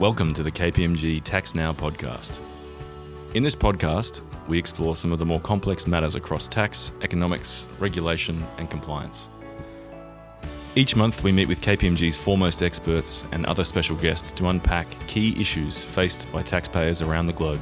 Welcome 0.00 0.32
to 0.32 0.42
the 0.42 0.50
KPMG 0.50 1.22
Tax 1.24 1.54
Now 1.54 1.74
podcast. 1.74 2.38
In 3.34 3.42
this 3.42 3.54
podcast, 3.54 4.22
we 4.48 4.58
explore 4.58 4.96
some 4.96 5.12
of 5.12 5.18
the 5.18 5.26
more 5.26 5.40
complex 5.40 5.86
matters 5.86 6.14
across 6.14 6.48
tax, 6.48 6.90
economics, 7.02 7.68
regulation, 7.78 8.42
and 8.56 8.70
compliance. 8.70 9.28
Each 10.74 10.96
month, 10.96 11.22
we 11.22 11.32
meet 11.32 11.48
with 11.48 11.60
KPMG's 11.60 12.16
foremost 12.16 12.62
experts 12.62 13.26
and 13.32 13.44
other 13.44 13.62
special 13.62 13.94
guests 13.96 14.32
to 14.32 14.48
unpack 14.48 14.86
key 15.06 15.38
issues 15.38 15.84
faced 15.84 16.32
by 16.32 16.44
taxpayers 16.44 17.02
around 17.02 17.26
the 17.26 17.34
globe. 17.34 17.60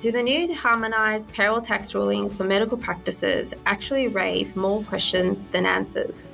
Do 0.00 0.10
the 0.10 0.20
new 0.24 0.52
harmonised 0.52 1.32
payroll 1.32 1.62
tax 1.62 1.94
rulings 1.94 2.38
for 2.38 2.42
medical 2.42 2.76
practices 2.76 3.54
actually 3.66 4.08
raise 4.08 4.56
more 4.56 4.82
questions 4.82 5.44
than 5.52 5.64
answers? 5.64 6.32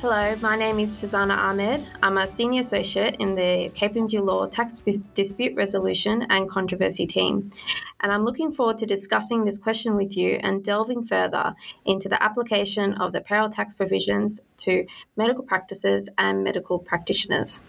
Hello, 0.00 0.36
my 0.36 0.54
name 0.54 0.78
is 0.78 0.94
Farzana 0.94 1.36
Ahmed. 1.36 1.84
I'm 2.04 2.18
a 2.18 2.28
senior 2.28 2.60
associate 2.60 3.16
in 3.18 3.34
the 3.34 3.68
KPMG 3.74 4.24
Law 4.24 4.46
Tax 4.46 4.78
Dispute 5.14 5.56
Resolution 5.56 6.24
and 6.30 6.48
Controversy 6.48 7.04
team, 7.04 7.50
and 7.98 8.12
I'm 8.12 8.24
looking 8.24 8.52
forward 8.52 8.78
to 8.78 8.86
discussing 8.86 9.44
this 9.44 9.58
question 9.58 9.96
with 9.96 10.16
you 10.16 10.38
and 10.40 10.62
delving 10.62 11.04
further 11.04 11.52
into 11.84 12.08
the 12.08 12.22
application 12.22 12.94
of 12.94 13.12
the 13.12 13.20
payroll 13.20 13.50
tax 13.50 13.74
provisions 13.74 14.40
to 14.58 14.86
medical 15.16 15.42
practices 15.42 16.08
and 16.16 16.44
medical 16.44 16.78
practitioners. 16.78 17.64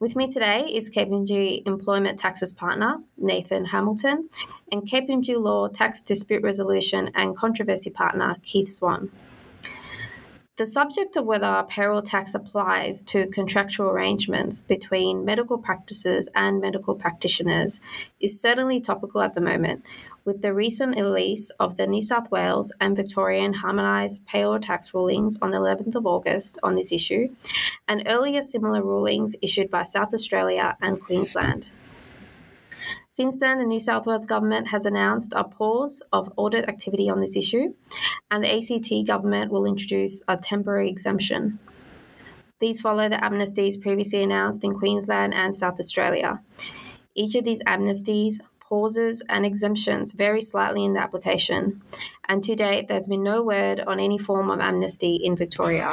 With 0.00 0.16
me 0.16 0.28
today 0.28 0.64
is 0.64 0.90
KPMG 0.90 1.64
Employment 1.64 2.18
Taxes 2.18 2.52
Partner 2.52 2.96
Nathan 3.18 3.66
Hamilton 3.66 4.28
and 4.72 4.82
KPMG 4.82 5.40
Law 5.40 5.68
Tax 5.68 6.02
Dispute 6.02 6.42
Resolution 6.42 7.12
and 7.14 7.36
Controversy 7.36 7.90
Partner 7.90 8.34
Keith 8.42 8.68
Swan. 8.68 9.12
The 10.62 10.70
subject 10.70 11.16
of 11.16 11.24
whether 11.24 11.66
payroll 11.68 12.02
tax 12.02 12.36
applies 12.36 13.02
to 13.06 13.26
contractual 13.26 13.88
arrangements 13.88 14.62
between 14.62 15.24
medical 15.24 15.58
practices 15.58 16.28
and 16.36 16.60
medical 16.60 16.94
practitioners 16.94 17.80
is 18.20 18.40
certainly 18.40 18.80
topical 18.80 19.22
at 19.22 19.34
the 19.34 19.40
moment, 19.40 19.84
with 20.24 20.40
the 20.40 20.54
recent 20.54 20.94
release 20.94 21.50
of 21.58 21.78
the 21.78 21.88
New 21.88 22.00
South 22.00 22.30
Wales 22.30 22.72
and 22.80 22.94
Victorian 22.94 23.54
harmonised 23.54 24.24
payroll 24.24 24.60
tax 24.60 24.94
rulings 24.94 25.36
on 25.42 25.50
the 25.50 25.58
11th 25.58 25.96
of 25.96 26.06
August 26.06 26.60
on 26.62 26.76
this 26.76 26.92
issue, 26.92 27.34
and 27.88 28.04
earlier 28.06 28.40
similar 28.40 28.84
rulings 28.84 29.34
issued 29.42 29.68
by 29.68 29.82
South 29.82 30.14
Australia 30.14 30.76
and 30.80 31.02
Queensland. 31.02 31.70
Since 33.14 33.36
then, 33.36 33.58
the 33.58 33.66
New 33.66 33.78
South 33.78 34.06
Wales 34.06 34.24
government 34.24 34.68
has 34.68 34.86
announced 34.86 35.34
a 35.36 35.44
pause 35.44 36.00
of 36.14 36.32
audit 36.34 36.66
activity 36.66 37.10
on 37.10 37.20
this 37.20 37.36
issue, 37.36 37.74
and 38.30 38.42
the 38.42 38.50
ACT 38.50 39.06
government 39.06 39.52
will 39.52 39.66
introduce 39.66 40.22
a 40.28 40.38
temporary 40.38 40.88
exemption. 40.88 41.58
These 42.58 42.80
follow 42.80 43.10
the 43.10 43.16
amnesties 43.16 43.78
previously 43.78 44.22
announced 44.22 44.64
in 44.64 44.78
Queensland 44.78 45.34
and 45.34 45.54
South 45.54 45.78
Australia. 45.78 46.40
Each 47.14 47.34
of 47.34 47.44
these 47.44 47.60
amnesties, 47.64 48.40
pauses, 48.60 49.22
and 49.28 49.44
exemptions 49.44 50.12
vary 50.12 50.40
slightly 50.40 50.82
in 50.82 50.94
the 50.94 51.00
application, 51.00 51.82
and 52.30 52.42
to 52.42 52.56
date, 52.56 52.88
there's 52.88 53.08
been 53.08 53.22
no 53.22 53.42
word 53.42 53.80
on 53.80 54.00
any 54.00 54.16
form 54.16 54.50
of 54.50 54.58
amnesty 54.58 55.16
in 55.16 55.36
Victoria. 55.36 55.92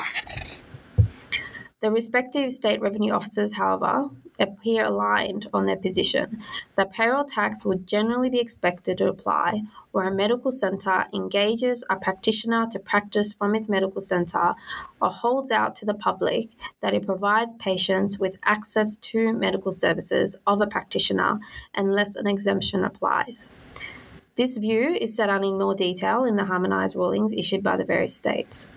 The 1.82 1.92
respective 1.92 2.52
state 2.52 2.82
revenue 2.82 3.14
officers, 3.14 3.54
however, 3.54 4.10
appear 4.38 4.84
aligned 4.84 5.48
on 5.54 5.66
their 5.66 5.78
position 5.78 6.44
that 6.76 6.92
payroll 6.92 7.24
tax 7.24 7.64
would 7.64 7.88
generally 7.88 8.30
be 8.30 8.42
expected 8.42 8.98
to 8.98 9.08
apply 9.08 9.62
where 9.92 10.06
a 10.06 10.14
medical 10.14 10.52
centre 10.52 11.06
engages 11.14 11.86
a 11.90 11.96
practitioner 11.96 12.68
to 12.72 12.80
practice 12.80 13.32
from 13.32 13.56
its 13.56 13.70
medical 13.70 14.02
centre 14.02 14.56
or 15.02 15.10
holds 15.10 15.52
out 15.52 15.74
to 15.78 15.86
the 15.86 15.94
public 15.94 16.50
that 16.82 16.94
it 16.94 17.06
provides 17.06 17.54
patients 17.60 18.20
with 18.20 18.36
access 18.44 18.98
to 18.98 19.32
medical 19.32 19.72
services 19.72 20.36
of 20.46 20.60
a 20.60 20.68
practitioner 20.68 21.40
unless 21.74 22.16
an 22.16 22.28
exemption 22.28 22.84
applies. 22.84 23.50
This 24.36 24.58
view 24.58 24.98
is 25.00 25.16
set 25.16 25.30
out 25.30 25.46
in 25.46 25.58
more 25.58 25.76
detail 25.76 26.26
in 26.26 26.36
the 26.36 26.46
harmonised 26.46 26.98
rulings 26.98 27.32
issued 27.32 27.64
by 27.64 27.78
the 27.78 27.86
various 27.86 28.18
states. 28.18 28.68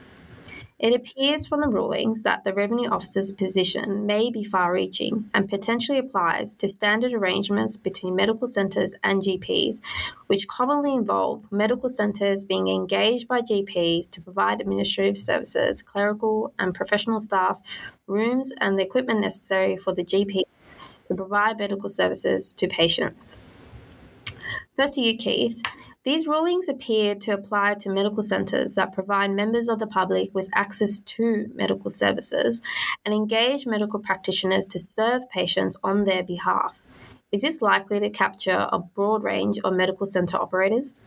It 0.83 0.97
appears 0.97 1.47
from 1.47 1.61
the 1.61 1.69
rulings 1.69 2.25
that 2.25 2.43
the 2.43 2.53
Revenue 2.53 2.91
Officer's 2.91 3.31
position 3.31 4.05
may 4.05 4.33
be 4.33 4.43
far 4.43 4.73
reaching 4.73 5.31
and 5.33 5.49
potentially 5.49 5.97
applies 5.97 6.57
to 6.57 6.69
standard 6.69 7.13
arrangements 7.13 7.77
between 7.77 8.17
medical 8.17 8.49
centres 8.49 8.93
and 9.05 9.23
GPs, 9.23 9.81
which 10.27 10.49
commonly 10.49 10.93
involve 10.93 11.47
medical 11.53 11.89
centres 11.89 12.45
being 12.45 12.67
engaged 12.67 13.29
by 13.29 13.43
GPs 13.43 14.11
to 14.11 14.21
provide 14.21 14.61
administrative 14.61 15.19
services, 15.19 15.83
clerical 15.83 16.53
and 16.59 16.75
professional 16.75 17.21
staff, 17.21 17.61
rooms, 18.09 18.51
and 18.59 18.77
the 18.77 18.83
equipment 18.83 19.21
necessary 19.21 19.77
for 19.77 19.95
the 19.95 20.05
GPs 20.05 20.77
to 21.07 21.15
provide 21.15 21.59
medical 21.59 21.89
services 21.89 22.53
to 22.55 22.67
patients. 22.67 23.39
First 24.77 24.97
to 24.97 25.01
you, 25.01 25.17
Keith. 25.17 25.63
These 26.05 26.27
rulings 26.27 26.69
appear 26.69 27.15
to 27.15 27.33
apply 27.33 27.75
to 27.75 27.89
medical 27.89 28.25
centres 28.25 28.75
that 28.75 28.93
provide 28.93 29.31
members 29.31 29.69
of 29.69 29.79
the 29.79 29.87
public 29.87 30.35
with 30.35 30.49
access 30.53 30.99
to 30.99 31.49
medical 31.55 31.91
services 31.91 32.61
and 33.05 33.15
engage 33.15 33.67
medical 33.67 34.01
practitioners 34.01 34.67
to 34.69 34.81
serve 34.81 35.31
patients 35.31 35.77
on 35.85 36.05
their 36.05 36.25
behalf. 36.25 36.77
Is 37.31 37.43
this 37.43 37.63
likely 37.63 38.01
to 38.01 38.11
capture 38.11 38.69
a 38.73 38.81
broad 38.81 39.23
range 39.23 39.61
of 39.63 39.75
medical 39.75 40.05
centre 40.05 40.37
operators? 40.37 41.01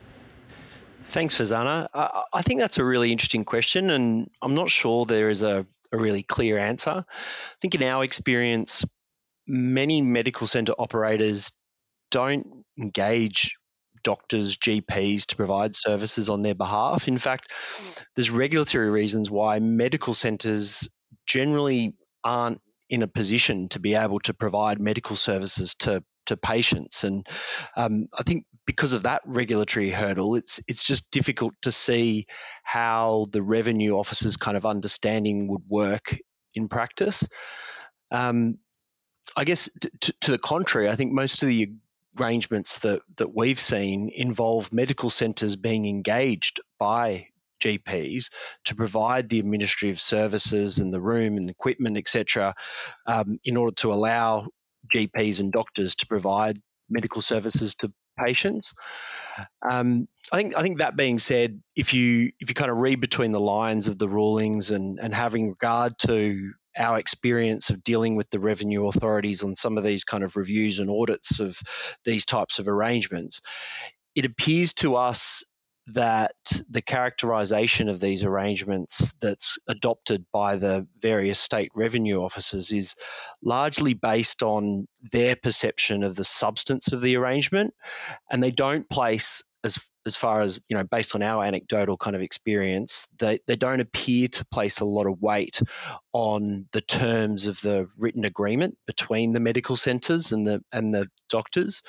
Thanks, 1.08 1.38
Farzana. 1.38 1.90
I 1.94 2.42
think 2.42 2.62
that's 2.62 2.78
a 2.78 2.86
really 2.86 3.12
interesting 3.12 3.44
question, 3.44 3.90
and 3.90 4.30
I'm 4.42 4.56
not 4.56 4.70
sure 4.70 5.06
there 5.06 5.30
is 5.30 5.44
a, 5.44 5.68
a 5.92 5.98
really 5.98 6.24
clear 6.24 6.58
answer. 6.58 7.06
I 7.06 7.56
think 7.62 7.76
in 7.76 7.84
our 7.84 8.04
experience, 8.06 8.86
many 9.46 10.02
medical 10.02 10.48
centre 10.48 10.74
operators 10.80 11.52
don't 12.12 12.64
engage 12.80 13.58
doctors, 14.06 14.56
GPs 14.56 15.26
to 15.28 15.36
provide 15.36 15.76
services 15.76 16.30
on 16.30 16.44
their 16.44 16.56
behalf. 16.56 17.10
In 17.10 17.18
fact, 17.18 17.52
there's 18.16 18.32
regulatory 18.32 18.90
reasons 18.90 19.30
why 19.30 19.60
medical 19.60 20.14
centres 20.14 20.88
generally 21.28 21.96
aren't 22.24 22.62
in 22.90 23.04
a 23.04 23.08
position 23.08 23.68
to 23.70 23.80
be 23.80 23.96
able 23.96 24.20
to 24.20 24.34
provide 24.34 24.80
medical 24.80 25.18
services 25.18 25.76
to 25.76 26.04
to 26.28 26.38
patients. 26.38 27.04
And 27.04 27.28
um, 27.76 28.08
I 28.18 28.24
think 28.24 28.46
because 28.66 28.94
of 28.94 29.04
that 29.04 29.22
regulatory 29.26 29.92
hurdle, 29.92 30.36
it's 30.36 30.62
it's 30.68 30.84
just 30.84 31.12
difficult 31.12 31.54
to 31.64 31.72
see 31.72 32.28
how 32.64 33.28
the 33.32 33.42
revenue 33.42 33.98
officers' 33.98 34.38
kind 34.38 34.58
of 34.58 34.66
understanding 34.66 35.48
would 35.50 35.64
work 35.68 36.18
in 36.54 36.68
practice. 36.68 37.28
Um, 38.12 38.60
I 39.36 39.44
guess 39.44 39.70
t- 39.82 40.14
to 40.22 40.32
the 40.32 40.38
contrary, 40.38 40.90
I 40.90 40.96
think 40.96 41.12
most 41.12 41.42
of 41.44 41.50
the 41.50 41.74
arrangements 42.20 42.80
that, 42.80 43.02
that 43.18 43.36
we've 43.36 43.60
seen 43.60 44.12
involve 44.14 44.72
medical 44.72 45.10
centres 45.10 45.56
being 45.56 45.86
engaged 45.86 46.62
by 46.80 47.28
GPs 47.64 48.30
to 48.66 48.76
provide 48.76 49.30
the 49.30 49.40
administrative 49.40 50.02
services 50.02 50.78
and 50.78 50.94
the 50.94 51.02
room 51.02 51.38
and 51.38 51.50
equipment, 51.50 51.98
etc., 51.98 52.54
um, 53.08 53.40
in 53.44 53.58
order 53.58 53.74
to 53.76 53.94
allow 53.94 54.48
GPs 54.94 55.40
and 55.40 55.52
doctors 55.52 55.96
to 55.96 56.08
provide 56.08 56.62
medical 56.90 57.22
services 57.22 57.76
to 57.76 57.92
patients. 58.24 58.74
Um, 59.68 60.08
I 60.32 60.38
think 60.38 60.56
I 60.56 60.62
think 60.62 60.80
that 60.80 60.96
being 60.96 61.20
said, 61.20 61.62
if 61.76 61.94
you 61.94 62.32
if 62.40 62.50
you 62.50 62.56
kind 62.56 62.72
of 62.72 62.78
read 62.78 63.00
between 63.02 63.32
the 63.32 63.40
lines 63.40 63.88
of 63.88 63.98
the 63.98 64.08
rulings 64.08 64.72
and 64.72 65.00
and 65.00 65.14
having 65.14 65.50
regard 65.50 65.98
to 66.00 66.54
our 66.78 66.98
experience 66.98 67.70
of 67.70 67.84
dealing 67.84 68.16
with 68.16 68.30
the 68.30 68.40
revenue 68.40 68.88
authorities 68.88 69.44
on 69.44 69.56
some 69.56 69.78
of 69.78 69.84
these 69.84 70.04
kind 70.04 70.24
of 70.24 70.36
reviews 70.36 70.80
and 70.80 70.90
audits 70.90 71.40
of 71.40 71.60
these 72.04 72.26
types 72.26 72.60
of 72.60 72.68
arrangements, 72.68 73.42
it 74.16 74.26
appears 74.26 74.74
to 74.76 74.96
us 74.96 75.44
that 75.88 76.34
the 76.70 76.82
characterization 76.82 77.90
of 77.90 78.00
these 78.00 78.24
arrangements 78.24 79.14
that's 79.22 79.58
adopted 79.68 80.26
by 80.32 80.56
the 80.56 80.88
various 81.00 81.40
state 81.40 81.72
revenue 81.76 82.24
officers 82.24 82.72
is 82.72 82.96
largely 83.44 83.94
based 83.94 84.42
on 84.42 84.88
their 85.12 85.36
perception 85.36 86.04
of 86.04 86.16
the 86.16 86.24
substance 86.24 86.92
of 86.92 87.02
the 87.02 87.18
arrangement. 87.18 87.74
And 88.32 88.42
they 88.42 88.52
don't 88.52 88.90
place 88.90 89.44
as 89.64 89.80
as 90.06 90.16
far 90.16 90.42
as 90.42 90.60
you 90.70 90.78
know 90.78 90.84
based 90.84 91.16
on 91.16 91.24
our 91.24 91.44
anecdotal 91.44 91.98
kind 91.98 92.16
of 92.16 92.22
experience 92.22 93.08
they, 93.18 93.40
they 93.48 93.56
don't 93.56 93.80
appear 93.80 94.28
to 94.28 94.46
place 94.46 94.80
a 94.80 94.86
lot 94.86 95.08
of 95.08 95.20
weight 95.20 95.62
on 96.14 96.68
the 96.74 96.82
terms 96.82 97.48
of 97.48 97.60
the 97.62 97.90
written 97.98 98.24
agreement 98.24 98.78
between 98.86 99.34
the 99.34 99.40
medical 99.40 99.76
centers 99.76 100.32
and 100.32 100.46
the 100.46 100.64
and 100.72 100.94
the 100.94 101.08
doctors. 101.30 101.82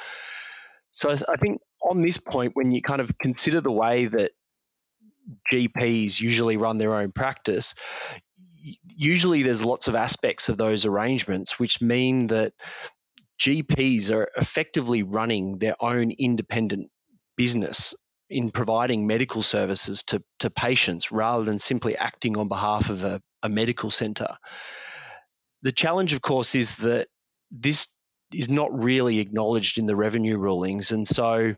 So 0.92 1.10
I, 1.10 1.18
I 1.32 1.36
think 1.36 1.60
on 1.88 2.02
this 2.02 2.18
point 2.18 2.52
when 2.54 2.72
you 2.72 2.82
kind 2.82 3.00
of 3.00 3.16
consider 3.18 3.60
the 3.60 3.72
way 3.72 4.06
that 4.06 4.32
GPs 5.52 6.20
usually 6.20 6.56
run 6.56 6.78
their 6.78 6.94
own 6.94 7.12
practice 7.12 7.74
usually 8.84 9.42
there's 9.42 9.64
lots 9.64 9.88
of 9.88 9.94
aspects 9.94 10.48
of 10.48 10.58
those 10.58 10.86
arrangements 10.86 11.58
which 11.58 11.80
mean 11.80 12.28
that 12.28 12.52
GPs 13.40 14.10
are 14.10 14.28
effectively 14.36 15.02
running 15.02 15.58
their 15.58 15.76
own 15.80 16.10
independent 16.10 16.90
business 17.36 17.94
in 18.28 18.50
providing 18.50 19.06
medical 19.06 19.42
services 19.42 20.02
to, 20.04 20.22
to 20.40 20.50
patients 20.50 21.12
rather 21.12 21.44
than 21.44 21.58
simply 21.58 21.96
acting 21.96 22.36
on 22.36 22.48
behalf 22.48 22.90
of 22.90 23.04
a, 23.04 23.20
a 23.42 23.48
medical 23.48 23.90
centre. 23.90 24.36
The 25.62 25.72
challenge, 25.72 26.12
of 26.12 26.22
course, 26.22 26.54
is 26.54 26.76
that 26.76 27.08
this 27.50 27.88
is 28.32 28.48
not 28.48 28.82
really 28.82 29.18
acknowledged 29.18 29.78
in 29.78 29.86
the 29.86 29.96
revenue 29.96 30.38
rulings. 30.38 30.90
And 30.90 31.06
so 31.06 31.54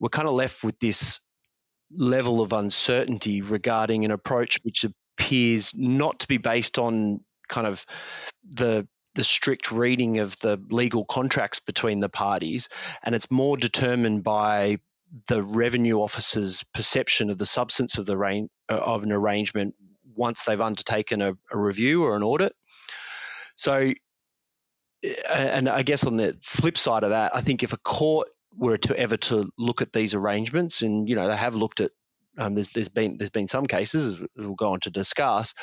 we're 0.00 0.08
kind 0.08 0.28
of 0.28 0.34
left 0.34 0.64
with 0.64 0.78
this 0.78 1.20
level 1.90 2.40
of 2.40 2.52
uncertainty 2.52 3.42
regarding 3.42 4.04
an 4.04 4.10
approach 4.10 4.58
which 4.62 4.84
appears 4.84 5.74
not 5.76 6.20
to 6.20 6.28
be 6.28 6.38
based 6.38 6.78
on 6.78 7.20
kind 7.48 7.66
of 7.66 7.84
the 8.56 8.86
the 9.14 9.24
strict 9.24 9.70
reading 9.70 10.18
of 10.18 10.38
the 10.40 10.60
legal 10.70 11.04
contracts 11.04 11.60
between 11.60 12.00
the 12.00 12.08
parties, 12.08 12.68
and 13.02 13.14
it's 13.14 13.30
more 13.30 13.56
determined 13.56 14.24
by 14.24 14.78
the 15.28 15.40
revenue 15.40 16.00
officer's 16.00 16.64
perception 16.74 17.30
of 17.30 17.38
the 17.38 17.46
substance 17.46 17.98
of 17.98 18.06
the 18.06 18.16
rain, 18.16 18.48
of 18.68 19.04
an 19.04 19.12
arrangement 19.12 19.76
once 20.16 20.44
they've 20.44 20.60
undertaken 20.60 21.22
a, 21.22 21.34
a 21.52 21.56
review 21.56 22.02
or 22.02 22.16
an 22.16 22.24
audit. 22.24 22.54
So, 23.54 23.92
and 25.28 25.68
I 25.68 25.82
guess 25.82 26.04
on 26.04 26.16
the 26.16 26.36
flip 26.42 26.78
side 26.78 27.04
of 27.04 27.10
that, 27.10 27.34
I 27.34 27.40
think 27.40 27.62
if 27.62 27.72
a 27.72 27.78
court 27.78 28.28
were 28.56 28.78
to 28.78 28.96
ever 28.96 29.16
to 29.16 29.50
look 29.58 29.82
at 29.82 29.92
these 29.92 30.14
arrangements, 30.14 30.82
and 30.82 31.08
you 31.08 31.16
know 31.16 31.28
they 31.28 31.36
have 31.36 31.56
looked 31.56 31.80
at, 31.80 31.90
um, 32.38 32.54
there's 32.54 32.70
there's 32.70 32.88
been 32.88 33.18
there's 33.18 33.30
been 33.30 33.48
some 33.48 33.66
cases 33.66 34.18
we'll 34.36 34.54
go 34.54 34.72
on 34.72 34.80
to 34.80 34.90
discuss. 34.90 35.54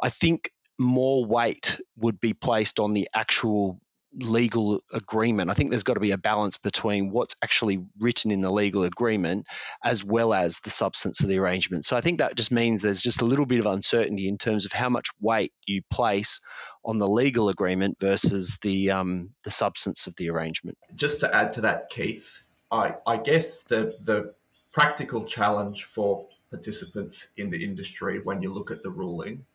I 0.00 0.10
think 0.10 0.50
more 0.78 1.24
weight 1.24 1.80
would 1.96 2.20
be 2.20 2.34
placed 2.34 2.80
on 2.80 2.94
the 2.94 3.08
actual 3.14 3.80
legal 4.16 4.82
agreement. 4.92 5.50
I 5.50 5.54
think 5.54 5.70
there's 5.70 5.82
got 5.82 5.94
to 5.94 6.00
be 6.00 6.12
a 6.12 6.18
balance 6.18 6.56
between 6.56 7.10
what's 7.10 7.36
actually 7.42 7.84
written 7.98 8.30
in 8.30 8.40
the 8.40 8.50
legal 8.50 8.84
agreement 8.84 9.46
as 9.82 10.04
well 10.04 10.32
as 10.32 10.60
the 10.60 10.70
substance 10.70 11.20
of 11.22 11.28
the 11.28 11.38
arrangement. 11.38 11.84
So 11.84 11.96
I 11.96 12.00
think 12.00 12.18
that 12.18 12.36
just 12.36 12.52
means 12.52 12.82
there's 12.82 13.02
just 13.02 13.20
a 13.20 13.24
little 13.24 13.46
bit 13.46 13.60
of 13.60 13.66
uncertainty 13.66 14.28
in 14.28 14.38
terms 14.38 14.66
of 14.66 14.72
how 14.72 14.88
much 14.88 15.08
weight 15.20 15.52
you 15.66 15.82
place 15.90 16.40
on 16.84 16.98
the 16.98 17.08
legal 17.08 17.48
agreement 17.48 17.98
versus 18.00 18.58
the 18.62 18.90
um, 18.90 19.34
the 19.44 19.50
substance 19.50 20.06
of 20.06 20.14
the 20.16 20.30
arrangement. 20.30 20.78
Just 20.94 21.20
to 21.20 21.34
add 21.34 21.52
to 21.54 21.60
that, 21.62 21.90
Keith, 21.90 22.42
I, 22.70 22.94
I 23.06 23.16
guess 23.16 23.62
the 23.62 23.94
the 24.00 24.34
practical 24.72 25.24
challenge 25.24 25.84
for 25.84 26.26
participants 26.50 27.28
in 27.36 27.50
the 27.50 27.64
industry 27.64 28.20
when 28.22 28.42
you 28.42 28.52
look 28.52 28.72
at 28.72 28.82
the 28.82 28.90
ruling 28.90 29.46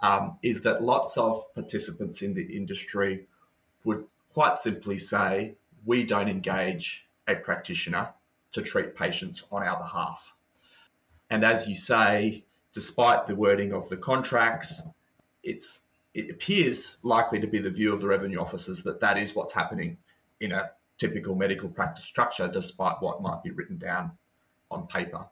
um, 0.00 0.36
is 0.42 0.62
that 0.62 0.82
lots 0.82 1.16
of 1.16 1.36
participants 1.54 2.20
in 2.20 2.34
the 2.34 2.56
industry 2.56 3.26
would 3.86 4.04
quite 4.30 4.58
simply 4.58 4.98
say, 4.98 5.54
we 5.84 6.04
don't 6.04 6.28
engage 6.28 7.06
a 7.26 7.36
practitioner 7.36 8.10
to 8.52 8.60
treat 8.60 8.94
patients 8.94 9.44
on 9.50 9.62
our 9.62 9.78
behalf. 9.78 10.34
And 11.30 11.44
as 11.44 11.68
you 11.68 11.76
say, 11.76 12.44
despite 12.72 13.26
the 13.26 13.36
wording 13.36 13.72
of 13.72 13.88
the 13.88 13.96
contracts, 13.96 14.82
it's 15.42 15.82
it 16.12 16.30
appears 16.30 16.96
likely 17.02 17.38
to 17.40 17.46
be 17.46 17.58
the 17.58 17.70
view 17.70 17.92
of 17.92 18.00
the 18.00 18.08
revenue 18.08 18.40
officers 18.40 18.82
that 18.84 19.00
that 19.00 19.18
is 19.18 19.34
what's 19.34 19.52
happening 19.52 19.98
in 20.40 20.50
a 20.50 20.70
typical 20.98 21.34
medical 21.34 21.68
practice 21.68 22.04
structure, 22.04 22.48
despite 22.48 22.96
what 23.00 23.20
might 23.20 23.42
be 23.42 23.50
written 23.50 23.76
down 23.76 24.12
on 24.70 24.86
paper. 24.86 25.26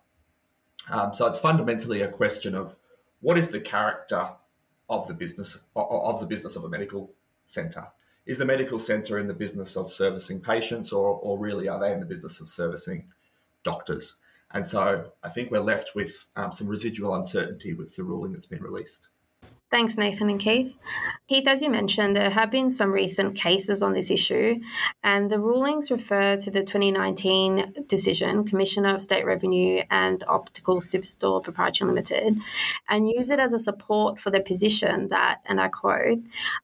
Um, 0.91 1.15
so 1.15 1.27
it's 1.27 1.39
fundamentally 1.39 2.03
a 2.03 2.09
question 2.09 2.55
of 2.55 2.77
what 3.21 3.39
is 3.39 3.49
the 3.49 3.61
character 3.61 4.29
of 4.91 5.09
the 5.09 5.15
business 5.15 5.63
of 5.75 6.21
the 6.21 6.27
business 6.27 6.55
of 6.57 6.65
a 6.65 6.69
medical 6.69 7.11
centre. 7.47 7.89
Is 8.27 8.39
the 8.39 8.47
medical 8.47 8.79
centre 8.79 9.19
in 9.19 9.27
the 9.27 9.35
business 9.35 9.77
of 9.77 9.91
servicing 9.91 10.41
patients, 10.41 10.93
or, 10.93 11.19
or 11.23 11.39
really 11.39 11.69
are 11.69 11.79
they 11.79 11.93
in 11.93 12.01
the 12.01 12.07
business 12.07 12.41
of 12.41 12.49
servicing 12.49 13.13
doctors? 13.63 14.17
And 14.51 14.67
so 14.67 15.11
I 15.23 15.29
think 15.29 15.51
we're 15.51 15.61
left 15.61 15.95
with 15.95 16.27
um, 16.37 16.53
some 16.53 16.69
residual 16.69 17.15
uncertainty 17.15 17.75
with 17.75 17.95
the 17.97 18.05
ruling 18.05 18.33
that's 18.33 18.47
been 18.47 18.63
released. 18.63 19.09
Thanks, 19.75 19.97
Nathan 19.97 20.31
and 20.31 20.39
Keith. 20.39 20.77
Keith, 21.27 21.49
as 21.49 21.61
you 21.61 21.69
mentioned, 21.69 22.15
there 22.15 22.31
have 22.31 22.49
been 22.49 22.71
some 22.71 22.93
recent 22.93 23.35
cases 23.35 23.83
on 23.83 23.93
this 23.93 24.09
issue, 24.09 24.61
and 25.03 25.29
the 25.29 25.41
rulings 25.41 25.91
refer 25.91 26.37
to 26.37 26.49
the 26.49 26.63
2019 26.63 27.87
decision, 27.89 28.45
Commissioner 28.45 28.95
of 28.95 29.03
State 29.03 29.27
Revenue 29.27 29.83
and 29.91 30.23
Optical 30.29 30.77
Superstore 30.77 31.43
Proprietary 31.43 31.89
Limited, 31.89 32.37
and 32.89 33.09
use 33.09 33.31
it 33.31 33.41
as 33.41 33.53
a 33.53 33.59
support 33.59 34.21
for 34.21 34.31
the 34.31 34.41
position 34.41 35.09
that, 35.09 35.41
and 35.45 35.61
I 35.61 35.67
quote, 35.67 36.21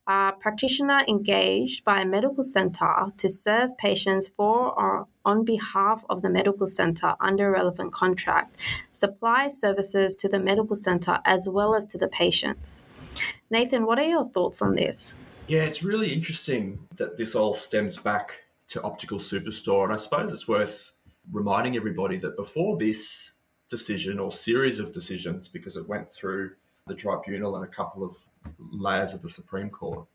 a 0.07 0.31
practitioner 0.39 1.03
engaged 1.09 1.85
by 1.85 2.03
a 2.03 2.07
medical 2.07 2.45
centre 2.45 3.07
to 3.17 3.29
serve 3.29 3.77
patients 3.77 4.29
for 4.29 4.79
or 4.79 5.09
on 5.25 5.45
behalf 5.45 6.05
of 6.09 6.23
the 6.23 6.31
medical 6.31 6.69
centre 6.69 7.15
under 7.21 7.49
a 7.49 7.51
relevant 7.51 7.93
contract 7.93 8.57
supplies 8.93 9.61
services 9.61 10.15
to 10.15 10.29
the 10.29 10.39
medical 10.39 10.77
centre 10.77 11.19
as 11.25 11.49
well 11.49 11.75
as 11.75 11.85
to 11.87 11.99
the 11.99 12.09
patients. 12.09 12.85
Nathan, 13.51 13.87
what 13.87 13.99
are 13.99 14.09
your 14.09 14.29
thoughts 14.29 14.62
on 14.62 14.75
this? 14.75 15.15
Yeah, 15.49 15.62
it's 15.62 15.83
really 15.83 16.12
interesting 16.12 16.87
that 16.97 17.17
this 17.17 17.35
all 17.35 17.55
stems 17.55 17.97
back 17.97 18.43
to 18.69 18.83
Optical 18.83 19.19
Superstore. 19.19 19.85
And 19.85 19.93
I 19.93 19.97
suppose 19.97 20.33
it's 20.33 20.47
worth 20.47 20.93
reminding 21.33 21.77
everybody 21.77 22.17
that 22.19 22.37
before 22.37 22.77
this 22.77 23.33
decision 23.69 24.19
or 24.19 24.31
series 24.31 24.79
of 24.79 24.93
decisions, 24.93 25.49
because 25.49 25.77
it 25.77 25.89
went 25.89 26.11
through 26.11 26.53
the 26.87 26.95
tribunal 26.95 27.57
and 27.57 27.65
a 27.65 27.69
couple 27.69 28.05
of 28.05 28.17
layers 28.59 29.12
of 29.12 29.23
the 29.23 29.29
Supreme 29.29 29.71
Court, 29.71 30.07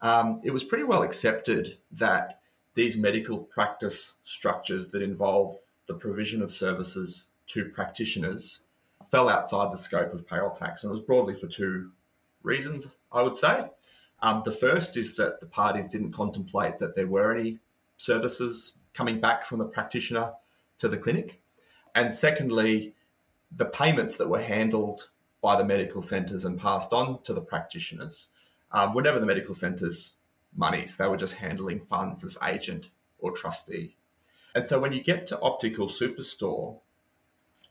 um, 0.00 0.40
it 0.44 0.50
was 0.50 0.64
pretty 0.64 0.84
well 0.84 1.02
accepted 1.02 1.78
that 1.90 2.40
these 2.74 2.96
medical 2.96 3.38
practice 3.38 4.14
structures 4.22 4.88
that 4.88 5.02
involve 5.02 5.52
the 5.86 5.94
provision 5.94 6.42
of 6.42 6.52
services 6.52 7.26
to 7.46 7.64
practitioners 7.70 8.60
fell 9.10 9.28
outside 9.28 9.72
the 9.72 9.78
scope 9.78 10.12
of 10.12 10.26
payroll 10.26 10.50
tax. 10.50 10.84
And 10.84 10.90
it 10.90 10.92
was 10.92 11.00
broadly 11.00 11.34
for 11.34 11.46
two 11.46 11.92
reasons, 12.42 12.94
I 13.12 13.22
would 13.22 13.36
say. 13.36 13.70
Um, 14.20 14.42
the 14.44 14.52
first 14.52 14.96
is 14.96 15.16
that 15.16 15.40
the 15.40 15.46
parties 15.46 15.88
didn't 15.88 16.12
contemplate 16.12 16.78
that 16.78 16.96
there 16.96 17.06
were 17.06 17.34
any 17.34 17.58
services 17.96 18.78
coming 18.94 19.20
back 19.20 19.44
from 19.44 19.58
the 19.58 19.64
practitioner 19.64 20.32
to 20.78 20.88
the 20.88 20.98
clinic. 20.98 21.40
And 21.94 22.12
secondly, 22.12 22.94
the 23.54 23.64
payments 23.64 24.16
that 24.16 24.28
were 24.28 24.42
handled 24.42 25.10
by 25.40 25.56
the 25.56 25.64
medical 25.64 26.02
centres 26.02 26.44
and 26.44 26.60
passed 26.60 26.92
on 26.92 27.22
to 27.22 27.32
the 27.32 27.40
practitioners 27.40 28.28
um, 28.72 28.92
were 28.92 29.02
never 29.02 29.20
the 29.20 29.26
medical 29.26 29.54
centres' 29.54 30.14
monies. 30.54 30.96
They 30.96 31.08
were 31.08 31.16
just 31.16 31.36
handling 31.36 31.80
funds 31.80 32.24
as 32.24 32.36
agent 32.46 32.90
or 33.18 33.30
trustee. 33.30 33.96
And 34.54 34.66
so 34.66 34.80
when 34.80 34.92
you 34.92 35.02
get 35.02 35.26
to 35.28 35.40
Optical 35.40 35.86
Superstore, 35.86 36.80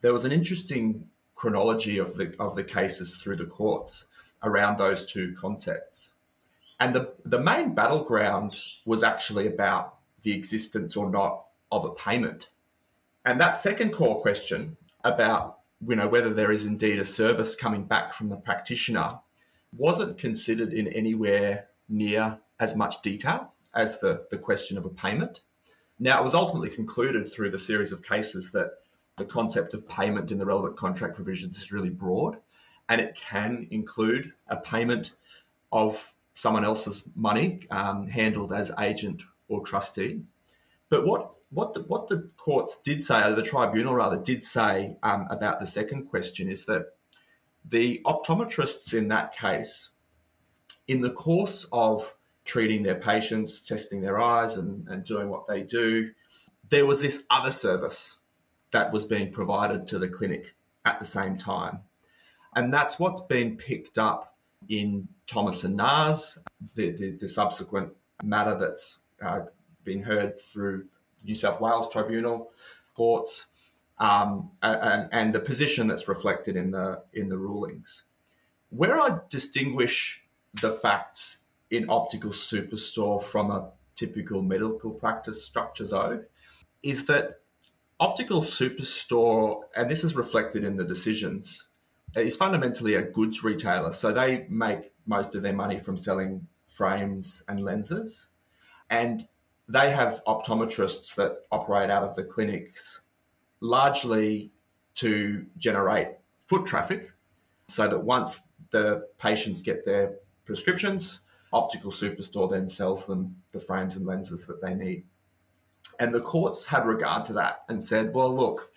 there 0.02 0.14
was 0.14 0.26
an 0.26 0.32
interesting 0.32 1.10
chronology 1.36 1.98
of 1.98 2.16
the 2.18 2.34
of 2.40 2.56
the 2.56 2.64
cases 2.64 3.18
through 3.18 3.36
the 3.36 3.46
courts 3.46 4.08
around 4.44 4.78
those 4.78 5.06
two 5.06 5.34
concepts. 5.34 6.14
And 6.80 6.94
the, 6.94 7.14
the 7.26 7.40
main 7.40 7.74
battleground 7.74 8.56
was 8.86 9.04
actually 9.04 9.48
about 9.48 9.96
the 10.22 10.36
existence 10.36 10.96
or 10.96 11.10
not 11.10 11.46
of 11.72 11.84
a 11.86 11.92
payment. 11.92 12.50
And 13.26 13.42
that 13.42 13.58
second 13.58 13.92
core 13.92 14.22
question 14.22 14.78
about 15.04 15.60
you 15.86 15.96
know 15.96 16.08
whether 16.08 16.34
there 16.34 16.52
is 16.52 16.66
indeed 16.66 17.00
a 17.00 17.06
service 17.06 17.56
coming 17.56 17.84
back 17.84 18.14
from 18.14 18.30
the 18.30 18.36
practitioner 18.36 19.20
wasn't 19.72 20.18
considered 20.18 20.74
in 20.74 20.88
anywhere 20.88 21.68
near 21.88 22.40
as 22.60 22.76
much 22.76 23.02
detail 23.02 23.54
as 23.76 24.00
the, 24.00 24.26
the 24.32 24.38
question 24.38 24.78
of 24.78 24.86
a 24.86 24.90
payment. 24.90 25.42
Now, 26.00 26.20
it 26.20 26.24
was 26.24 26.34
ultimately 26.34 26.70
concluded 26.70 27.32
through 27.32 27.52
the 27.52 27.60
series 27.60 27.92
of 27.92 28.04
cases 28.04 28.52
that 28.52 28.72
the 29.18 29.26
concept 29.26 29.74
of 29.74 29.88
payment 29.88 30.32
in 30.32 30.38
the 30.38 30.46
relevant 30.46 30.78
contract 30.78 31.16
provisions 31.16 31.58
is 31.58 31.72
really 31.72 31.90
broad 31.90 32.38
and 32.90 33.02
it 33.02 33.16
can 33.16 33.68
include 33.72 34.34
a 34.48 34.58
payment 34.58 35.14
of 35.72 36.14
someone 36.34 36.64
else's 36.64 37.10
money 37.16 37.62
um, 37.72 38.08
handled 38.08 38.54
as 38.54 38.72
agent 38.80 39.24
or 39.48 39.66
trustee. 39.66 40.22
But 40.90 41.06
what 41.06 41.32
what 41.50 41.74
the, 41.74 41.82
what 41.84 42.08
the 42.08 42.30
courts 42.36 42.78
did 42.78 43.02
say, 43.02 43.24
or 43.26 43.34
the 43.34 43.42
tribunal 43.42 43.96
rather, 43.96 44.22
did 44.22 44.44
say 44.44 44.98
um, 45.02 45.28
about 45.30 45.60
the 45.60 45.68
second 45.68 46.08
question 46.08 46.50
is 46.50 46.66
that 46.66 46.88
the 47.64 48.02
optometrists 48.06 48.94
in 48.94 49.08
that 49.08 49.34
case, 49.34 49.90
in 50.88 51.00
the 51.00 51.12
course 51.12 51.66
of 51.72 52.16
treating 52.44 52.84
their 52.84 52.96
patients, 52.96 53.62
testing 53.66 54.02
their 54.02 54.20
eyes, 54.20 54.58
and, 54.58 54.88
and 54.88 55.06
doing 55.06 55.30
what 55.30 55.48
they 55.48 55.64
do, 55.64 56.12
there 56.70 56.86
was 56.86 57.02
this 57.02 57.24
other 57.30 57.52
service 57.52 58.18
that 58.72 58.92
was 58.92 59.06
being 59.06 59.32
provided 59.32 59.88
to 59.88 59.98
the 59.98 60.10
clinic 60.10 60.56
at 60.86 61.00
the 61.00 61.06
same 61.06 61.38
time. 61.38 61.80
And 62.58 62.74
that's 62.74 62.98
what's 62.98 63.22
been 63.22 63.56
picked 63.56 64.00
up 64.00 64.36
in 64.68 65.10
Thomas 65.28 65.64
and 65.64 65.78
Naaz, 65.78 66.40
the, 66.74 66.90
the, 66.90 67.12
the 67.12 67.28
subsequent 67.28 67.94
matter 68.24 68.58
that's 68.58 68.98
uh, 69.22 69.42
been 69.84 70.02
heard 70.02 70.40
through 70.40 70.86
New 71.24 71.36
South 71.36 71.62
Wales 71.62 71.88
Tribunal 71.88 72.50
courts, 72.96 73.46
um, 74.00 74.50
and, 74.64 75.08
and 75.12 75.34
the 75.36 75.40
position 75.40 75.86
that's 75.86 76.08
reflected 76.08 76.56
in 76.56 76.72
the 76.72 77.04
in 77.14 77.30
the 77.30 77.38
rulings. 77.38 78.06
Where 78.70 79.00
I 79.00 79.20
distinguish 79.30 80.24
the 80.60 80.72
facts 80.72 81.44
in 81.70 81.86
optical 81.88 82.32
superstore 82.32 83.22
from 83.22 83.52
a 83.52 83.70
typical 83.96 84.42
medical 84.42 84.90
practice 84.90 85.44
structure, 85.44 85.86
though, 85.86 86.24
is 86.82 87.06
that 87.06 87.42
optical 88.00 88.42
superstore, 88.42 89.62
and 89.76 89.92
this 89.92 90.04
is 90.04 90.16
reflected 90.16 90.64
in 90.64 90.78
the 90.78 90.84
decisions, 90.84 91.67
is 92.26 92.36
fundamentally 92.36 92.96
a 92.96 93.02
goods 93.02 93.44
retailer. 93.44 93.94
So 93.94 94.12
they 94.12 94.46
make 94.50 94.92
most 95.06 95.36
of 95.36 95.42
their 95.42 95.54
money 95.54 95.78
from 95.78 95.98
selling 95.98 96.48
frames 96.66 97.44
and 97.48 97.64
lenses. 97.64 98.28
And 98.90 99.28
they 99.68 99.92
have 99.92 100.22
optometrists 100.26 101.16
that 101.16 101.40
operate 101.52 101.90
out 101.90 102.04
of 102.04 102.16
the 102.16 102.24
clinics 102.24 103.02
largely 103.60 104.52
to 104.96 105.46
generate 105.58 106.10
foot 106.38 106.66
traffic 106.66 107.12
so 107.68 107.88
that 107.88 108.04
once 108.04 108.42
the 108.72 109.08
patients 109.18 109.62
get 109.62 109.86
their 109.86 110.16
prescriptions, 110.46 111.22
Optical 111.52 111.92
Superstore 111.92 112.50
then 112.50 112.70
sells 112.70 113.06
them 113.06 113.38
the 113.52 113.60
frames 113.60 113.96
and 113.96 114.06
lenses 114.06 114.48
that 114.48 114.62
they 114.62 114.74
need. 114.74 115.04
And 116.00 116.14
the 116.14 116.22
courts 116.22 116.68
had 116.68 116.86
regard 116.86 117.26
to 117.26 117.34
that 117.34 117.64
and 117.68 117.84
said, 117.84 118.14
well, 118.14 118.34
look, 118.34 118.72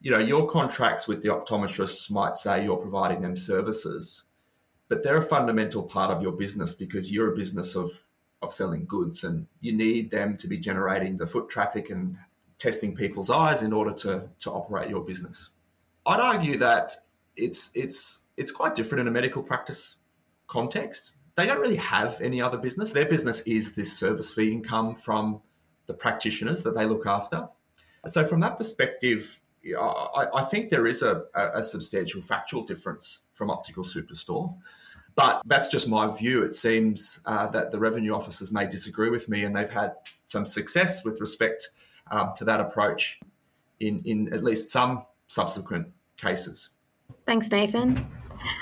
you 0.00 0.10
know, 0.10 0.18
your 0.18 0.46
contracts 0.46 1.06
with 1.06 1.22
the 1.22 1.28
optometrists 1.28 2.10
might 2.10 2.36
say 2.36 2.64
you're 2.64 2.76
providing 2.76 3.20
them 3.20 3.36
services, 3.36 4.24
but 4.88 5.02
they're 5.02 5.18
a 5.18 5.22
fundamental 5.22 5.82
part 5.82 6.10
of 6.10 6.22
your 6.22 6.32
business 6.32 6.74
because 6.74 7.12
you're 7.12 7.32
a 7.32 7.36
business 7.36 7.76
of 7.76 7.90
of 8.42 8.52
selling 8.54 8.86
goods 8.86 9.22
and 9.22 9.46
you 9.60 9.70
need 9.70 10.10
them 10.10 10.34
to 10.34 10.48
be 10.48 10.56
generating 10.56 11.18
the 11.18 11.26
foot 11.26 11.50
traffic 11.50 11.90
and 11.90 12.16
testing 12.56 12.94
people's 12.94 13.30
eyes 13.30 13.62
in 13.62 13.72
order 13.72 13.92
to 13.92 14.28
to 14.38 14.50
operate 14.50 14.88
your 14.88 15.04
business. 15.04 15.50
I'd 16.06 16.20
argue 16.20 16.56
that 16.56 16.96
it's 17.36 17.70
it's 17.74 18.22
it's 18.36 18.50
quite 18.50 18.74
different 18.74 19.02
in 19.02 19.08
a 19.08 19.10
medical 19.10 19.42
practice 19.42 19.96
context. 20.46 21.16
They 21.34 21.46
don't 21.46 21.60
really 21.60 21.76
have 21.76 22.20
any 22.20 22.40
other 22.40 22.58
business. 22.58 22.92
Their 22.92 23.06
business 23.06 23.40
is 23.42 23.74
this 23.74 23.96
service 23.96 24.32
fee 24.32 24.52
income 24.52 24.94
from 24.96 25.42
the 25.86 25.94
practitioners 25.94 26.62
that 26.62 26.74
they 26.74 26.86
look 26.86 27.06
after. 27.06 27.48
So 28.06 28.24
from 28.24 28.40
that 28.40 28.56
perspective, 28.56 29.40
I, 29.78 30.26
I 30.34 30.42
think 30.44 30.70
there 30.70 30.86
is 30.86 31.02
a, 31.02 31.24
a, 31.34 31.62
substantial 31.62 32.22
factual 32.22 32.62
difference 32.62 33.20
from 33.34 33.50
Optical 33.50 33.84
Superstore. 33.84 34.56
But 35.16 35.42
that's 35.46 35.68
just 35.68 35.88
my 35.88 36.06
view. 36.16 36.42
It 36.42 36.54
seems 36.54 37.20
uh, 37.26 37.48
that 37.48 37.70
the 37.70 37.78
revenue 37.78 38.14
officers 38.14 38.52
may 38.52 38.66
disagree 38.66 39.10
with 39.10 39.28
me, 39.28 39.44
and 39.44 39.54
they've 39.54 39.68
had 39.68 39.92
some 40.24 40.46
success 40.46 41.04
with 41.04 41.20
respect 41.20 41.70
um, 42.10 42.32
to 42.36 42.44
that 42.44 42.60
approach 42.60 43.20
in, 43.80 44.00
in 44.04 44.32
at 44.32 44.42
least 44.42 44.70
some 44.70 45.04
subsequent 45.26 45.88
cases. 46.16 46.70
Thanks, 47.26 47.50
Nathan. 47.50 48.06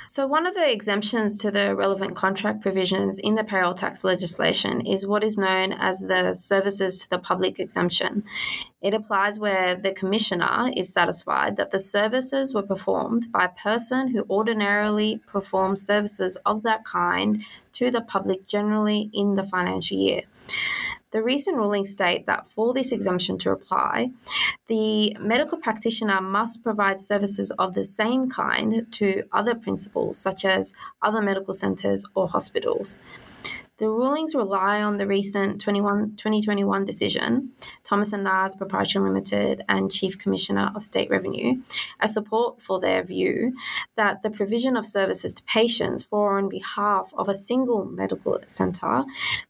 So, 0.07 0.27
one 0.27 0.47
of 0.47 0.55
the 0.55 0.71
exemptions 0.71 1.39
to 1.39 1.51
the 1.51 1.77
relevant 1.77 2.17
contract 2.17 2.61
provisions 2.61 3.19
in 3.19 3.35
the 3.35 3.45
payroll 3.45 3.75
tax 3.75 4.05
legislation 4.05 4.81
is 4.87 5.07
what 5.07 5.23
is 5.23 5.39
known 5.39 5.73
as 5.73 6.01
the 6.01 6.35
services 6.35 6.99
to 7.01 7.11
the 7.11 7.19
public 7.19 7.61
exemption. 7.61 8.25
It 8.81 8.95
applies 8.95 9.39
where 9.39 9.75
the 9.75 9.93
commissioner 9.93 10.71
is 10.77 10.93
satisfied 10.93 11.57
that 11.57 11.71
the 11.71 11.79
services 11.79 12.55
were 12.55 12.63
performed 12.63 13.31
by 13.31 13.45
a 13.45 13.63
person 13.63 14.09
who 14.09 14.25
ordinarily 14.31 15.21
performs 15.27 15.83
services 15.83 16.37
of 16.47 16.63
that 16.63 16.85
kind 16.85 17.45
to 17.75 17.91
the 17.91 18.01
public 18.01 18.47
generally 18.47 19.11
in 19.13 19.35
the 19.35 19.45
financial 19.45 19.99
year. 19.99 20.23
The 21.11 21.23
recent 21.23 21.57
rulings 21.57 21.91
state 21.91 22.27
that 22.27 22.51
for 22.51 22.75
this 22.75 22.93
exemption 22.93 23.39
to 23.39 23.51
apply, 23.51 24.11
the 24.67 25.17
medical 25.19 25.57
practitioner 25.57 26.21
must 26.21 26.63
provide 26.63 27.01
services 27.01 27.51
of 27.53 27.73
the 27.73 27.85
same 27.85 28.29
kind 28.29 28.87
to 28.93 29.23
other 29.33 29.55
principals, 29.55 30.19
such 30.19 30.45
as 30.45 30.75
other 31.01 31.23
medical 31.23 31.55
centres 31.55 32.05
or 32.15 32.29
hospitals. 32.29 32.99
The 33.79 33.89
rulings 33.89 34.35
rely 34.35 34.83
on 34.83 34.99
the 34.99 35.07
recent 35.07 35.61
21, 35.61 36.17
2021 36.17 36.85
decision, 36.85 37.53
Thomas 37.85 38.13
and 38.13 38.27
Naaz 38.27 38.57
Proprietary 38.59 39.05
Limited 39.05 39.65
and 39.69 39.91
Chief 39.91 40.19
Commissioner 40.19 40.73
of 40.75 40.83
State 40.83 41.09
Revenue, 41.11 41.63
as 42.01 42.13
support 42.13 42.61
for 42.61 42.81
their 42.81 43.05
view 43.05 43.55
that 43.97 44.23
the 44.23 44.31
provision 44.31 44.77
of 44.77 44.85
services 44.85 45.33
to 45.35 45.45
patients 45.45 46.03
for 46.03 46.19
or 46.19 46.39
on 46.39 46.49
behalf 46.49 47.13
of 47.17 47.29
a 47.29 47.35
single 47.35 47.85
medical 47.85 48.39
centre 48.49 49.05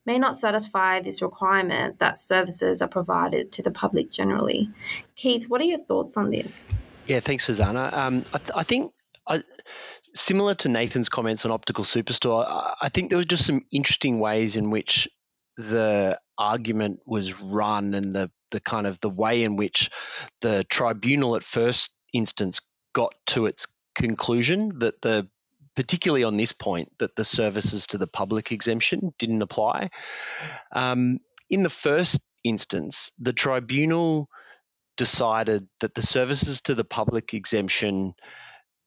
may 0.05 0.19
not 0.19 0.37
satisfy 0.37 1.01
this 1.01 1.23
requirement 1.23 1.99
that 1.99 2.19
services 2.19 2.83
are 2.83 2.89
provided 2.89 3.51
to 3.53 3.63
the 3.63 3.71
public 3.71 4.11
generally. 4.11 4.69
Keith, 5.17 5.49
what 5.49 5.63
are 5.63 5.65
your 5.65 5.81
thoughts 5.81 6.19
on 6.19 6.31
this? 6.31 6.69
Yeah, 7.07 7.21
thanks, 7.21 7.47
Farzana. 7.47 7.91
Um, 7.95 8.25
I, 8.35 8.39
th- 8.39 8.51
I 8.55 8.63
think 8.63 8.93
I, 9.27 9.43
similar 10.15 10.55
to 10.57 10.69
Nathan's 10.69 11.09
comments 11.09 11.45
on 11.45 11.51
Optical 11.51 11.85
Superstore, 11.85 12.45
I 12.81 12.89
think 12.89 13.11
there 13.11 13.17
was 13.17 13.27
just 13.27 13.47
some 13.47 13.65
interesting 13.73 14.21
ways 14.21 14.57
in 14.57 14.71
which 14.71 15.09
the 15.57 16.19
argument 16.37 17.01
was 17.07 17.41
run 17.41 17.95
and 17.95 18.15
the 18.15 18.31
the 18.51 18.61
kind 18.61 18.87
of 18.87 18.99
the 19.01 19.11
way 19.11 19.43
in 19.43 19.57
which 19.57 19.91
the 20.41 20.65
tribunal 20.65 21.37
at 21.37 21.43
first 21.43 21.93
instance 22.15 22.61
got 22.95 23.15
to 23.27 23.47
its 23.47 23.67
conclusion 23.95 24.79
that 24.79 25.03
the 25.03 25.29
particularly 25.77 26.25
on 26.25 26.37
this 26.37 26.53
point 26.53 26.91
that 26.99 27.15
the 27.15 27.25
services 27.25 27.87
to 27.89 27.99
the 27.99 28.07
public 28.07 28.51
exemption 28.51 29.13
didn't 29.19 29.43
apply. 29.43 29.91
Um, 30.73 31.21
in 31.51 31.63
the 31.63 31.71
first 31.71 32.21
instance, 32.43 33.13
the 33.19 33.33
tribunal 33.33 34.29
decided 34.97 35.69
that 35.81 35.95
the 35.95 36.03
services 36.03 36.63
to 36.63 36.75
the 36.75 36.85
public 36.85 37.33
exemption 37.33 38.15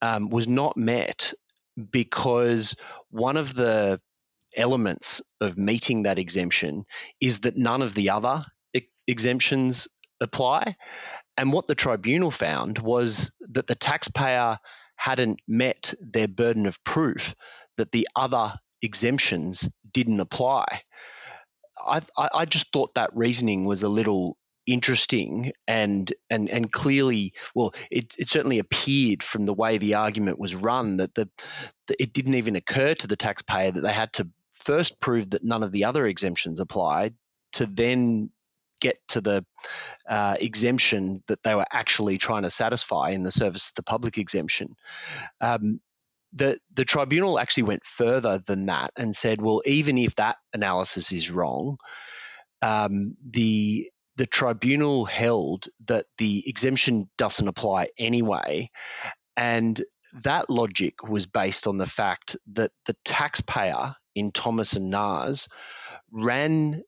um, 0.01 0.29
was 0.29 0.47
not 0.47 0.77
met 0.77 1.33
because 1.91 2.75
one 3.09 3.37
of 3.37 3.53
the 3.53 3.99
elements 4.55 5.21
of 5.39 5.57
meeting 5.57 6.03
that 6.03 6.19
exemption 6.19 6.85
is 7.19 7.41
that 7.41 7.57
none 7.57 7.81
of 7.81 7.93
the 7.93 8.09
other 8.09 8.45
e- 8.73 8.81
exemptions 9.07 9.87
apply. 10.19 10.75
And 11.37 11.53
what 11.53 11.67
the 11.67 11.75
tribunal 11.75 12.31
found 12.31 12.79
was 12.79 13.31
that 13.41 13.67
the 13.67 13.75
taxpayer 13.75 14.57
hadn't 14.95 15.41
met 15.47 15.93
their 15.99 16.27
burden 16.27 16.65
of 16.65 16.83
proof 16.83 17.33
that 17.77 17.91
the 17.91 18.07
other 18.15 18.53
exemptions 18.81 19.69
didn't 19.91 20.19
apply. 20.19 20.65
I, 21.83 22.01
I, 22.17 22.45
just 22.45 22.71
thought 22.71 22.93
that 22.93 23.15
reasoning 23.15 23.65
was 23.65 23.81
a 23.81 23.89
little 23.89 24.37
interesting 24.71 25.51
and 25.67 26.13
and 26.29 26.49
and 26.49 26.71
clearly 26.71 27.33
well 27.53 27.73
it, 27.89 28.13
it 28.17 28.29
certainly 28.29 28.59
appeared 28.59 29.23
from 29.23 29.45
the 29.45 29.53
way 29.53 29.77
the 29.77 29.95
argument 29.95 30.39
was 30.39 30.55
run 30.55 30.97
that 30.97 31.13
the, 31.15 31.29
the, 31.87 32.01
it 32.01 32.13
didn't 32.13 32.35
even 32.35 32.55
occur 32.55 32.93
to 32.93 33.07
the 33.07 33.15
taxpayer 33.15 33.71
that 33.71 33.81
they 33.81 33.93
had 33.93 34.13
to 34.13 34.27
first 34.53 34.99
prove 34.99 35.31
that 35.31 35.43
none 35.43 35.63
of 35.63 35.71
the 35.71 35.85
other 35.85 36.05
exemptions 36.05 36.59
applied 36.59 37.13
to 37.53 37.65
then 37.65 38.29
get 38.79 38.97
to 39.09 39.21
the 39.21 39.45
uh, 40.09 40.35
exemption 40.39 41.23
that 41.27 41.43
they 41.43 41.53
were 41.53 41.65
actually 41.71 42.17
trying 42.17 42.43
to 42.43 42.49
satisfy 42.49 43.09
in 43.09 43.23
the 43.23 43.31
service 43.31 43.67
to 43.67 43.73
the 43.75 43.83
public 43.83 44.17
exemption. 44.17 44.75
Um, 45.39 45.79
the 46.33 46.57
the 46.73 46.85
tribunal 46.85 47.39
actually 47.39 47.63
went 47.63 47.85
further 47.85 48.41
than 48.45 48.67
that 48.67 48.91
and 48.97 49.15
said 49.15 49.41
well 49.41 49.61
even 49.65 49.97
if 49.97 50.15
that 50.15 50.37
analysis 50.53 51.11
is 51.11 51.29
wrong 51.29 51.77
um, 52.61 53.17
the 53.29 53.89
the 54.21 54.27
tribunal 54.27 55.03
held 55.03 55.65
that 55.87 56.05
the 56.19 56.43
exemption 56.45 57.09
doesn't 57.17 57.47
apply 57.47 57.87
anyway. 57.97 58.69
And 59.35 59.81
that 60.21 60.47
logic 60.47 61.01
was 61.01 61.25
based 61.25 61.65
on 61.65 61.79
the 61.79 61.87
fact 61.87 62.37
that 62.53 62.69
the 62.85 62.95
taxpayer 63.03 63.95
in 64.13 64.31
Thomas 64.31 64.73
and 64.73 64.93
Naaz 64.93 65.47
ran 66.11 66.83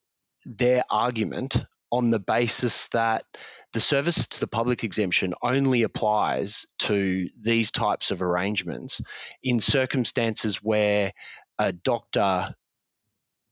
their 0.46 0.84
argument 0.92 1.66
on 1.92 2.12
the 2.12 2.20
basis 2.20 2.88
that 2.90 3.25
the 3.72 3.80
service 3.80 4.28
to 4.28 4.40
the 4.40 4.46
public 4.46 4.84
exemption 4.84 5.34
only 5.42 5.82
applies 5.82 6.68
to 6.82 7.30
these 7.42 7.72
types 7.72 8.12
of 8.12 8.22
arrangements 8.22 9.02
in 9.42 9.60
circumstances 9.60 10.58
where 10.58 11.13
a 11.58 11.72
doctor 11.72 12.54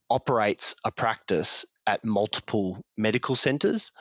operates 0.07 0.75
a 0.85 0.91
practice 0.91 1.65
at 1.87 2.05
multiple 2.05 2.81
medical 2.97 3.35
centres, 3.35 3.91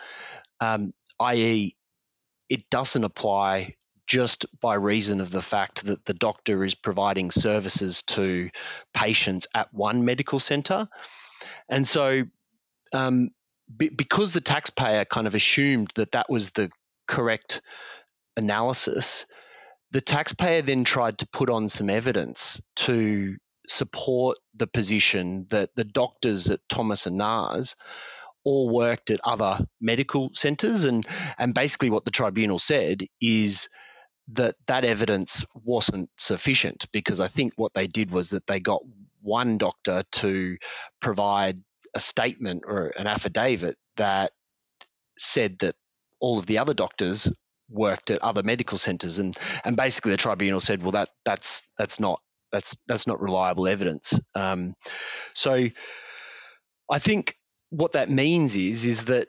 um, 0.60 0.92
i.e., 1.20 1.74
it 2.48 2.68
doesn't 2.70 3.04
apply 3.04 3.76
just 4.06 4.44
by 4.60 4.74
reason 4.74 5.20
of 5.20 5.30
the 5.30 5.42
fact 5.42 5.84
that 5.84 6.04
the 6.04 6.14
doctor 6.14 6.64
is 6.64 6.74
providing 6.74 7.30
services 7.30 8.02
to 8.02 8.50
patients 8.92 9.46
at 9.54 9.72
one 9.72 10.04
medical 10.04 10.40
centre. 10.40 10.88
And 11.68 11.86
so, 11.86 12.24
um, 12.92 13.30
because 13.76 14.32
the 14.32 14.40
taxpayer 14.40 15.04
kind 15.04 15.28
of 15.28 15.36
assumed 15.36 15.92
that 15.94 16.12
that 16.12 16.28
was 16.28 16.50
the 16.50 16.70
correct 17.06 17.62
analysis, 18.36 19.26
the 19.92 20.00
taxpayer 20.00 20.62
then 20.62 20.82
tried 20.82 21.18
to 21.18 21.28
put 21.28 21.48
on 21.48 21.68
some 21.68 21.88
evidence 21.88 22.60
to 22.76 23.36
support 23.70 24.38
the 24.54 24.66
position 24.66 25.46
that 25.50 25.70
the 25.76 25.84
doctors 25.84 26.50
at 26.50 26.60
Thomas 26.68 27.06
and 27.06 27.18
Naaz 27.18 27.76
all 28.44 28.68
worked 28.68 29.10
at 29.10 29.20
other 29.22 29.58
medical 29.80 30.30
centres, 30.34 30.84
and 30.84 31.06
and 31.38 31.54
basically 31.54 31.90
what 31.90 32.04
the 32.04 32.10
tribunal 32.10 32.58
said 32.58 33.04
is 33.20 33.68
that 34.32 34.54
that 34.66 34.84
evidence 34.84 35.44
wasn't 35.54 36.10
sufficient 36.16 36.86
because 36.92 37.20
I 37.20 37.28
think 37.28 37.52
what 37.56 37.74
they 37.74 37.86
did 37.86 38.10
was 38.10 38.30
that 38.30 38.46
they 38.46 38.58
got 38.60 38.82
one 39.22 39.58
doctor 39.58 40.02
to 40.12 40.56
provide 41.00 41.62
a 41.94 42.00
statement 42.00 42.64
or 42.66 42.92
an 42.96 43.06
affidavit 43.06 43.76
that 43.96 44.30
said 45.18 45.58
that 45.60 45.74
all 46.20 46.38
of 46.38 46.46
the 46.46 46.58
other 46.58 46.74
doctors 46.74 47.30
worked 47.68 48.10
at 48.10 48.22
other 48.22 48.42
medical 48.42 48.78
centres, 48.78 49.18
and 49.18 49.36
and 49.64 49.76
basically 49.76 50.12
the 50.12 50.16
tribunal 50.16 50.60
said, 50.60 50.82
well, 50.82 50.92
that 50.92 51.10
that's 51.24 51.62
that's 51.78 52.00
not 52.00 52.20
that's 52.52 52.78
that's 52.86 53.06
not 53.06 53.20
reliable 53.20 53.68
evidence. 53.68 54.20
Um, 54.34 54.74
so 55.34 55.68
I 56.90 56.98
think 56.98 57.36
what 57.70 57.92
that 57.92 58.10
means 58.10 58.56
is 58.56 58.84
is 58.84 59.04
that 59.06 59.28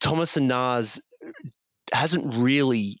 Thomas 0.00 0.36
and 0.36 0.50
Naaz 0.50 1.00
hasn't 1.92 2.36
really 2.36 3.00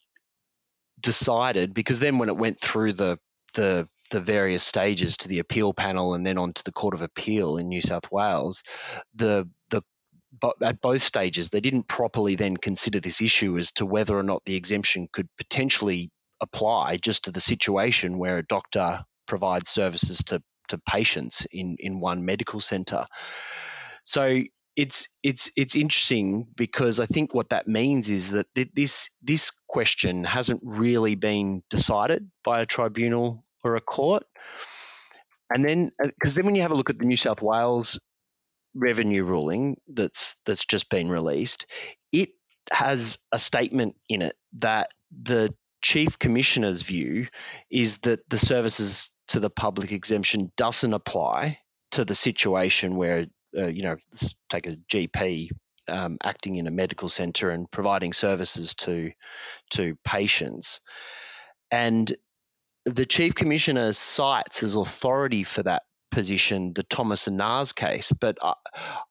decided 1.00 1.74
because 1.74 2.00
then 2.00 2.18
when 2.18 2.28
it 2.28 2.36
went 2.36 2.60
through 2.60 2.92
the 2.92 3.18
the 3.54 3.88
the 4.10 4.20
various 4.20 4.62
stages 4.62 5.16
to 5.16 5.28
the 5.28 5.38
appeal 5.38 5.72
panel 5.72 6.14
and 6.14 6.24
then 6.24 6.36
on 6.36 6.52
to 6.52 6.64
the 6.64 6.72
Court 6.72 6.94
of 6.94 7.00
Appeal 7.00 7.56
in 7.56 7.68
New 7.68 7.80
South 7.80 8.10
Wales, 8.12 8.62
the 9.14 9.48
the 9.70 9.82
at 10.62 10.80
both 10.80 11.02
stages 11.02 11.50
they 11.50 11.60
didn't 11.60 11.88
properly 11.88 12.36
then 12.36 12.56
consider 12.56 13.00
this 13.00 13.20
issue 13.20 13.58
as 13.58 13.72
to 13.72 13.86
whether 13.86 14.16
or 14.16 14.22
not 14.22 14.42
the 14.44 14.54
exemption 14.54 15.08
could 15.12 15.28
potentially 15.36 16.10
apply 16.40 16.96
just 16.96 17.24
to 17.24 17.30
the 17.30 17.40
situation 17.40 18.18
where 18.18 18.38
a 18.38 18.46
doctor 18.46 19.04
provides 19.26 19.70
services 19.70 20.18
to 20.24 20.42
to 20.68 20.78
patients 20.78 21.46
in 21.50 21.76
in 21.78 22.00
one 22.00 22.24
medical 22.24 22.60
centre. 22.60 23.06
So 24.04 24.42
it's 24.76 25.08
it's 25.22 25.50
it's 25.54 25.76
interesting 25.76 26.46
because 26.56 26.98
I 26.98 27.06
think 27.06 27.34
what 27.34 27.50
that 27.50 27.68
means 27.68 28.10
is 28.10 28.30
that 28.30 28.46
this 28.54 29.10
this 29.22 29.52
question 29.68 30.24
hasn't 30.24 30.62
really 30.64 31.14
been 31.14 31.62
decided 31.68 32.30
by 32.42 32.60
a 32.60 32.66
tribunal 32.66 33.44
or 33.62 33.76
a 33.76 33.80
court. 33.80 34.24
And 35.54 35.64
then, 35.64 35.90
because 36.02 36.34
uh, 36.34 36.36
then 36.36 36.46
when 36.46 36.54
you 36.54 36.62
have 36.62 36.72
a 36.72 36.74
look 36.74 36.88
at 36.88 36.98
the 36.98 37.04
New 37.04 37.18
South 37.18 37.42
Wales 37.42 38.00
revenue 38.74 39.24
ruling 39.24 39.76
that's 39.86 40.36
that's 40.46 40.64
just 40.64 40.88
been 40.88 41.10
released, 41.10 41.66
it 42.10 42.30
has 42.72 43.18
a 43.30 43.38
statement 43.38 43.96
in 44.08 44.22
it 44.22 44.36
that 44.58 44.90
the 45.10 45.54
chief 45.82 46.18
commissioner's 46.18 46.82
view 46.82 47.26
is 47.70 47.98
that 47.98 48.28
the 48.30 48.38
services 48.38 49.10
to 49.28 49.40
the 49.40 49.50
public 49.50 49.92
exemption 49.92 50.52
doesn't 50.56 50.94
apply 50.94 51.58
to 51.92 52.04
the 52.04 52.14
situation 52.14 52.96
where 52.96 53.26
uh, 53.56 53.66
you 53.66 53.82
know 53.82 53.96
take 54.48 54.66
a 54.66 54.76
GP 54.90 55.50
um, 55.88 56.16
acting 56.22 56.56
in 56.56 56.66
a 56.66 56.70
medical 56.70 57.08
centre 57.08 57.50
and 57.50 57.70
providing 57.70 58.12
services 58.12 58.74
to 58.74 59.12
to 59.70 59.96
patients, 60.04 60.80
and 61.70 62.14
the 62.84 63.06
chief 63.06 63.34
commissioner 63.34 63.92
cites 63.92 64.62
as 64.62 64.74
authority 64.74 65.44
for 65.44 65.62
that 65.62 65.82
position 66.10 66.72
the 66.74 66.82
Thomas 66.82 67.26
and 67.26 67.40
Naaz 67.40 67.74
case, 67.74 68.12
but 68.12 68.38
I, 68.42 68.54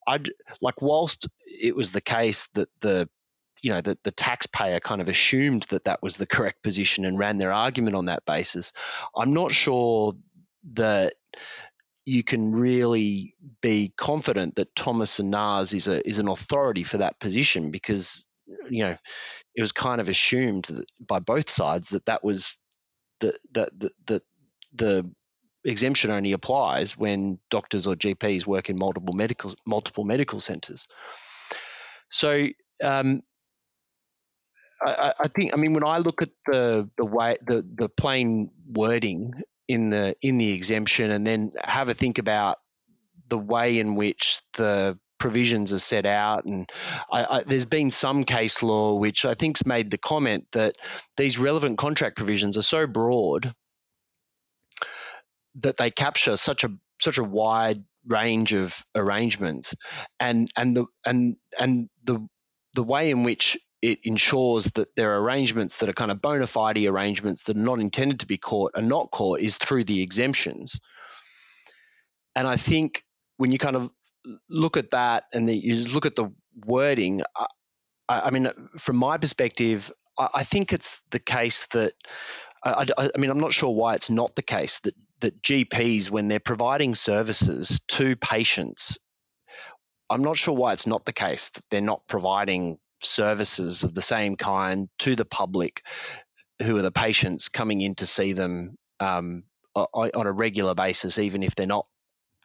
I'd 0.08 0.30
like 0.62 0.82
whilst 0.82 1.28
it 1.46 1.76
was 1.76 1.92
the 1.92 2.02
case 2.02 2.48
that 2.54 2.70
the 2.80 3.10
you 3.62 3.72
know 3.72 3.82
that 3.82 4.04
the 4.04 4.12
taxpayer 4.12 4.80
kind 4.80 5.02
of 5.02 5.08
assumed 5.08 5.64
that 5.70 5.86
that 5.86 6.02
was 6.02 6.18
the 6.18 6.26
correct 6.26 6.64
position 6.64 7.06
and 7.06 7.18
ran 7.18 7.38
their 7.38 7.54
argument 7.54 7.96
on 7.96 8.06
that 8.06 8.26
basis. 8.26 8.74
I'm 9.16 9.34
not 9.34 9.52
sure 9.52 10.14
that 10.74 11.14
you 12.06 12.24
can 12.24 12.52
really 12.52 13.36
be 13.62 13.94
confident 13.96 14.56
that 14.56 14.76
Thomas 14.76 15.20
and 15.20 15.32
Naaz 15.32 15.74
is 15.74 15.88
a 15.88 16.08
is 16.08 16.18
an 16.18 16.28
authority 16.28 16.84
for 16.84 16.98
that 16.98 17.20
position 17.20 17.72
because 17.72 18.26
you 18.70 18.84
know 18.84 18.98
it 19.56 19.62
was 19.62 19.72
kind 19.72 20.02
of 20.02 20.10
assumed 20.10 20.68
by 21.00 21.20
both 21.20 21.50
sides 21.50 21.90
that 21.90 22.06
that 22.06 22.24
was 22.24 22.58
the 23.20 23.38
the 23.52 23.70
the, 23.78 23.92
the, 24.06 24.22
the 24.74 25.12
exemption 25.64 26.10
only 26.10 26.32
applies 26.32 26.98
when 26.98 27.38
doctors 27.52 27.86
or 27.86 27.96
GPs 27.96 28.48
work 28.48 28.70
in 28.70 28.78
multiple 28.80 29.14
medical 29.14 29.54
multiple 29.66 30.04
medical 30.04 30.40
centres. 30.40 30.88
So 32.10 32.48
um, 32.84 33.22
I, 34.84 35.14
I, 35.20 35.28
think 35.28 35.54
I 35.54 35.58
mean 35.58 35.74
when 35.74 35.86
I 35.86 36.00
look 36.00 36.22
at 36.22 36.30
the 36.48 36.90
the 36.98 37.06
way 37.06 37.38
the 37.46 37.66
the 37.76 37.90
plain 37.90 38.50
wording 38.68 39.34
in 39.68 39.90
the 39.90 40.16
in 40.22 40.38
the 40.38 40.54
exemption 40.54 41.12
and 41.12 41.26
then 41.26 41.52
have 41.64 41.90
a 41.90 41.94
think 41.94 42.18
about 42.18 42.58
the 43.30 43.38
way 43.38 43.80
in 43.80 43.96
which 43.96 44.42
the 44.54 44.98
provisions 45.22 45.72
are 45.72 45.80
set 45.80 46.06
out. 46.06 46.46
And 46.46 46.70
I, 47.10 47.24
I, 47.24 47.44
there's 47.44 47.66
been 47.66 47.92
some 47.92 48.24
case 48.24 48.64
law 48.64 48.96
which 48.96 49.24
I 49.24 49.36
think's 49.36 49.66
made 49.66 49.92
the 49.92 49.98
comment 50.00 50.48
that 50.54 50.76
these 51.16 51.38
relevant 51.38 51.78
contract 51.78 52.18
provisions 52.18 52.58
are 52.58 52.64
so 52.64 52.88
broad 52.88 53.54
that 55.62 55.78
they 55.78 55.92
capture 55.92 56.38
such 56.38 56.64
a 56.64 56.70
such 57.00 57.18
a 57.18 57.24
wide 57.24 57.84
range 58.08 58.54
of 58.54 58.84
arrangements, 58.96 59.76
and 60.20 60.50
and 60.58 60.76
the 60.76 60.86
and 61.06 61.36
and 61.60 61.90
the 62.04 62.28
the 62.74 62.84
way 62.84 63.12
in 63.12 63.24
which 63.24 63.58
it 63.82 64.00
ensures 64.04 64.66
that 64.72 64.96
there 64.96 65.14
are 65.14 65.22
arrangements 65.22 65.78
that 65.78 65.90
are 65.90 65.94
kind 65.94 66.12
of 66.12 66.22
bona 66.22 66.48
fide 66.48 66.78
arrangements 66.78 67.44
that 67.46 67.58
are 67.58 67.62
not 67.62 67.80
intended 67.80 68.20
to 68.20 68.28
be 68.28 68.38
caught 68.38 68.72
are 68.76 68.82
not 68.82 69.12
caught 69.12 69.40
is 69.40 69.58
through 69.58 69.84
the 69.84 70.02
exemptions. 70.02 70.80
And 72.36 72.48
I 72.48 72.58
think 72.58 73.04
when 73.38 73.52
you 73.52 73.58
kind 73.58 73.76
of 73.76 73.92
look 74.50 74.78
at 74.78 74.92
that 74.92 75.26
and 75.34 75.50
the, 75.50 75.56
you 75.56 75.88
look 75.90 76.06
at 76.06 76.16
the 76.16 76.32
wording, 76.66 77.24
I, 77.38 77.48
I 78.08 78.30
mean, 78.30 78.50
from 78.78 78.98
my 78.98 79.18
perspective, 79.18 79.92
I, 80.18 80.28
I, 80.36 80.44
think 80.44 80.74
it's 80.74 81.02
the 81.10 81.20
case 81.20 81.66
that 81.68 81.94
I, 82.64 82.86
I, 82.98 83.18
mean, 83.18 83.32
I'm 83.32 83.40
not 83.40 83.54
sure 83.54 83.72
why 83.72 83.96
it's 83.96 84.10
not 84.10 84.36
the 84.36 84.44
case 84.44 84.80
that 84.82 84.96
that 85.22 85.42
GPs, 85.42 86.10
when 86.10 86.28
they're 86.28 86.40
providing 86.40 86.96
services 86.96 87.82
to 87.90 88.16
patients, 88.16 88.98
I'm 90.10 90.24
not 90.24 90.38
sure 90.38 90.56
why 90.56 90.74
it's 90.74 90.88
not 90.88 91.06
the 91.06 91.14
case 91.14 91.50
that 91.50 91.64
they're 91.70 91.80
not 91.80 92.08
providing 92.08 92.80
services 93.04 93.84
of 93.84 93.94
the 93.94 94.02
same 94.02 94.36
kind 94.36 94.90
to 95.00 95.16
the 95.16 95.26
public, 95.26 95.84
who 96.62 96.78
are 96.78 96.82
the 96.82 96.92
patients 96.92 97.50
coming 97.50 97.82
in 97.82 97.96
to 97.96 98.06
see 98.06 98.34
them 98.34 98.76
um, 99.00 99.44
on 99.76 100.28
a 100.28 100.32
regular 100.32 100.76
basis, 100.76 101.18
even 101.18 101.44
if 101.44 101.56
they're 101.56 101.66
not 101.66 101.86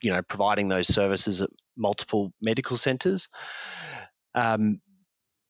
you 0.01 0.11
know 0.11 0.21
providing 0.21 0.67
those 0.67 0.87
services 0.87 1.41
at 1.41 1.49
multiple 1.75 2.31
medical 2.41 2.77
centres. 2.77 3.29
Um, 4.35 4.81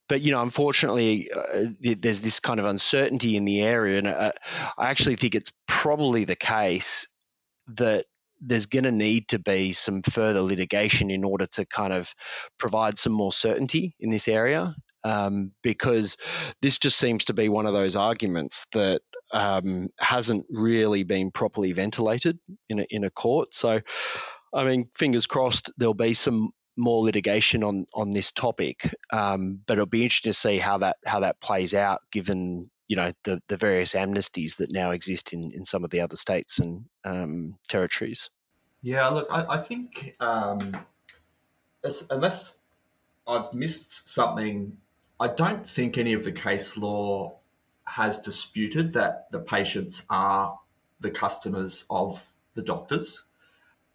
but 0.09 0.21
you 0.21 0.31
know, 0.31 0.41
unfortunately, 0.41 1.29
uh, 1.31 1.65
there's 1.81 2.21
this 2.21 2.39
kind 2.39 2.59
of 2.59 2.65
uncertainty 2.65 3.35
in 3.35 3.45
the 3.45 3.61
area, 3.61 3.97
and 3.97 4.07
uh, 4.07 4.31
I 4.77 4.89
actually 4.89 5.17
think 5.17 5.35
it's 5.35 5.51
probably 5.67 6.23
the 6.23 6.35
case 6.35 7.07
that 7.75 8.05
there's 8.39 8.67
going 8.67 8.83
to 8.83 8.91
need 8.91 9.27
to 9.29 9.39
be 9.39 9.73
some 9.73 10.03
further 10.03 10.41
litigation 10.41 11.09
in 11.09 11.23
order 11.23 11.47
to 11.47 11.65
kind 11.65 11.91
of 11.91 12.13
provide 12.57 12.97
some 12.97 13.11
more 13.11 13.33
certainty 13.33 13.95
in 13.99 14.09
this 14.09 14.27
area, 14.27 14.75
um, 15.03 15.51
because 15.61 16.17
this 16.61 16.79
just 16.79 16.97
seems 16.97 17.25
to 17.25 17.33
be 17.33 17.49
one 17.49 17.65
of 17.65 17.73
those 17.73 17.95
arguments 17.95 18.65
that 18.73 19.01
um, 19.33 19.89
hasn't 19.99 20.45
really 20.49 21.03
been 21.03 21.31
properly 21.31 21.73
ventilated 21.73 22.39
in 22.69 22.79
a, 22.79 22.85
in 22.89 23.03
a 23.03 23.09
court. 23.09 23.53
So 23.53 23.81
I 24.53 24.63
mean, 24.63 24.89
fingers 24.95 25.27
crossed 25.27 25.71
there'll 25.77 25.93
be 25.93 26.13
some 26.13 26.51
more 26.75 27.03
litigation 27.03 27.63
on 27.63 27.85
on 27.93 28.11
this 28.11 28.31
topic, 28.31 28.93
um, 29.11 29.59
but 29.65 29.73
it'll 29.73 29.85
be 29.85 30.03
interesting 30.03 30.31
to 30.31 30.37
see 30.37 30.57
how 30.57 30.79
that 30.79 30.97
how 31.05 31.21
that 31.21 31.41
plays 31.41 31.73
out, 31.73 32.01
given 32.11 32.69
you 32.87 32.95
know 32.95 33.11
the 33.23 33.41
the 33.47 33.57
various 33.57 33.93
amnesties 33.93 34.57
that 34.57 34.71
now 34.71 34.91
exist 34.91 35.33
in 35.33 35.51
in 35.53 35.65
some 35.65 35.83
of 35.83 35.89
the 35.89 36.01
other 36.01 36.15
states 36.15 36.59
and 36.59 36.85
um, 37.03 37.57
territories. 37.67 38.29
Yeah, 38.81 39.07
look, 39.09 39.27
I, 39.29 39.45
I 39.49 39.57
think 39.57 40.15
um, 40.19 40.77
unless 42.09 42.59
I've 43.27 43.53
missed 43.53 44.07
something, 44.07 44.77
I 45.19 45.27
don't 45.27 45.65
think 45.65 45.97
any 45.97 46.13
of 46.13 46.23
the 46.23 46.31
case 46.31 46.77
law 46.77 47.39
has 47.85 48.19
disputed 48.19 48.93
that 48.93 49.31
the 49.31 49.39
patients 49.39 50.03
are 50.09 50.59
the 50.99 51.11
customers 51.11 51.85
of 51.89 52.31
the 52.53 52.61
doctors 52.61 53.23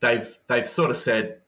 they've 0.03 0.39
they've 0.49 0.69
sort 0.69 0.91
of 0.91 0.97
said 0.99 1.41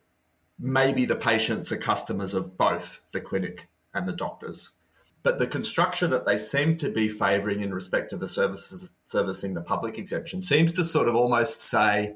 maybe 0.59 1.05
the 1.05 1.17
patients 1.17 1.71
are 1.71 1.77
customers 1.77 2.33
of 2.33 2.57
both 2.57 3.01
the 3.13 3.21
clinic 3.21 3.69
and 3.93 4.09
the 4.09 4.13
doctors. 4.13 4.71
But 5.23 5.39
the 5.39 5.47
construction 5.47 6.11
that 6.11 6.27
they 6.27 6.39
seem 6.39 6.77
to 6.79 6.91
be 6.91 7.09
favouring 7.09 7.61
in 7.61 7.75
respect 7.75 8.13
of 8.13 8.21
the 8.21 8.29
services 8.29 8.91
servicing 9.03 9.53
the 9.53 9.61
public 9.61 9.99
exemption 9.99 10.41
seems 10.41 10.73
to 10.75 10.85
sort 10.85 11.09
of 11.09 11.15
almost 11.15 11.61
say 11.61 12.15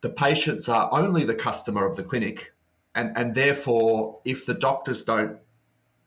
the 0.00 0.10
patients 0.10 0.68
are 0.68 0.88
only 0.92 1.24
the 1.24 1.34
customer 1.34 1.86
of 1.86 1.96
the 1.96 2.02
clinic, 2.02 2.52
and 2.94 3.16
and 3.16 3.34
therefore 3.34 4.20
if 4.24 4.46
the 4.46 4.54
doctors 4.54 5.02
don't, 5.02 5.38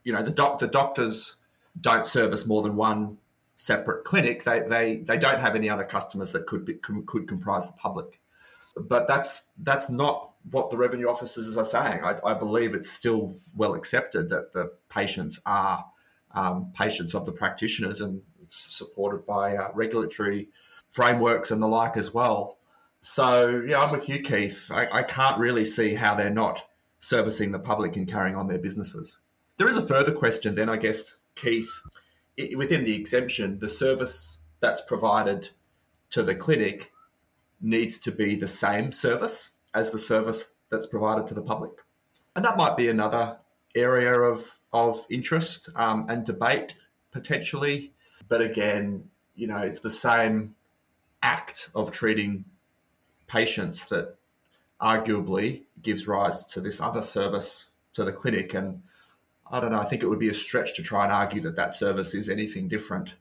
you 0.03 0.13
know, 0.13 0.23
the 0.23 0.31
doc 0.31 0.59
the 0.59 0.67
doctors 0.67 1.37
don't 1.79 2.07
service 2.07 2.45
more 2.45 2.61
than 2.61 2.75
one 2.75 3.17
separate 3.55 4.03
clinic, 4.03 4.43
they 4.43 4.61
they 4.61 4.97
they 4.97 5.17
don't 5.17 5.39
have 5.39 5.55
any 5.55 5.69
other 5.69 5.83
customers 5.83 6.31
that 6.31 6.45
could 6.47 6.65
be, 6.65 6.73
could 6.73 7.27
comprise 7.27 7.65
the 7.65 7.73
public 7.73 8.19
but 8.75 9.07
that's 9.07 9.49
that's 9.57 9.89
not 9.89 10.31
what 10.49 10.69
the 10.69 10.77
revenue 10.77 11.07
officers 11.07 11.57
are 11.57 11.65
saying. 11.65 12.03
I, 12.03 12.17
I 12.25 12.33
believe 12.33 12.73
it's 12.73 12.89
still 12.89 13.35
well 13.55 13.75
accepted 13.75 14.29
that 14.29 14.51
the 14.53 14.71
patients 14.89 15.41
are 15.45 15.85
um, 16.31 16.71
patients 16.77 17.13
of 17.13 17.25
the 17.25 17.31
practitioners, 17.31 18.01
and 18.01 18.21
it's 18.41 18.55
supported 18.55 19.25
by 19.25 19.55
uh, 19.55 19.69
regulatory 19.73 20.49
frameworks 20.89 21.51
and 21.51 21.61
the 21.61 21.67
like 21.67 21.97
as 21.97 22.13
well. 22.13 22.57
So 23.01 23.63
yeah, 23.67 23.79
I'm 23.79 23.91
with 23.91 24.09
you, 24.09 24.19
Keith. 24.19 24.71
I, 24.73 24.87
I 24.91 25.03
can't 25.03 25.37
really 25.39 25.65
see 25.65 25.95
how 25.95 26.15
they're 26.15 26.29
not 26.29 26.65
servicing 26.99 27.51
the 27.51 27.59
public 27.59 27.95
and 27.95 28.09
carrying 28.09 28.35
on 28.35 28.47
their 28.47 28.59
businesses. 28.59 29.19
There 29.57 29.69
is 29.69 29.77
a 29.77 29.87
further 29.87 30.11
question, 30.11 30.55
then 30.55 30.69
I 30.69 30.77
guess, 30.77 31.17
Keith. 31.35 31.81
it, 32.37 32.57
within 32.57 32.83
the 32.83 32.95
exemption, 32.95 33.59
the 33.59 33.69
service 33.69 34.39
that's 34.59 34.81
provided 34.81 35.49
to 36.09 36.23
the 36.23 36.35
clinic 36.35 36.91
needs 37.61 37.99
to 37.99 38.11
be 38.11 38.35
the 38.35 38.47
same 38.47 38.91
service 38.91 39.51
as 39.73 39.91
the 39.91 39.99
service 39.99 40.53
that's 40.69 40.87
provided 40.87 41.27
to 41.27 41.33
the 41.33 41.41
public. 41.41 41.71
And 42.35 42.43
that 42.45 42.57
might 42.57 42.77
be 42.77 42.89
another 42.89 43.37
area 43.75 44.13
of, 44.13 44.59
of 44.71 45.05
interest 45.09 45.69
um, 45.75 46.05
and 46.09 46.25
debate 46.25 46.75
potentially. 47.11 47.93
But 48.27 48.41
again, 48.41 49.09
you 49.35 49.47
know, 49.47 49.59
it's 49.59 49.79
the 49.79 49.89
same 49.89 50.55
act 51.21 51.69
of 51.73 51.91
treating 51.91 52.45
patients 53.27 53.85
that 53.85 54.15
arguably 54.81 55.63
gives 55.81 56.07
rise 56.07 56.45
to 56.45 56.61
this 56.61 56.81
other 56.81 57.01
service 57.01 57.69
to 57.93 58.03
the 58.03 58.11
clinic. 58.11 58.53
And 58.53 58.83
I 59.51 59.59
don't 59.59 59.71
know, 59.71 59.79
I 59.79 59.85
think 59.85 60.03
it 60.03 60.07
would 60.07 60.19
be 60.19 60.29
a 60.29 60.33
stretch 60.33 60.73
to 60.75 60.83
try 60.83 61.03
and 61.03 61.13
argue 61.13 61.41
that 61.41 61.55
that 61.55 61.73
service 61.73 62.13
is 62.13 62.29
anything 62.29 62.67
different 62.67 63.15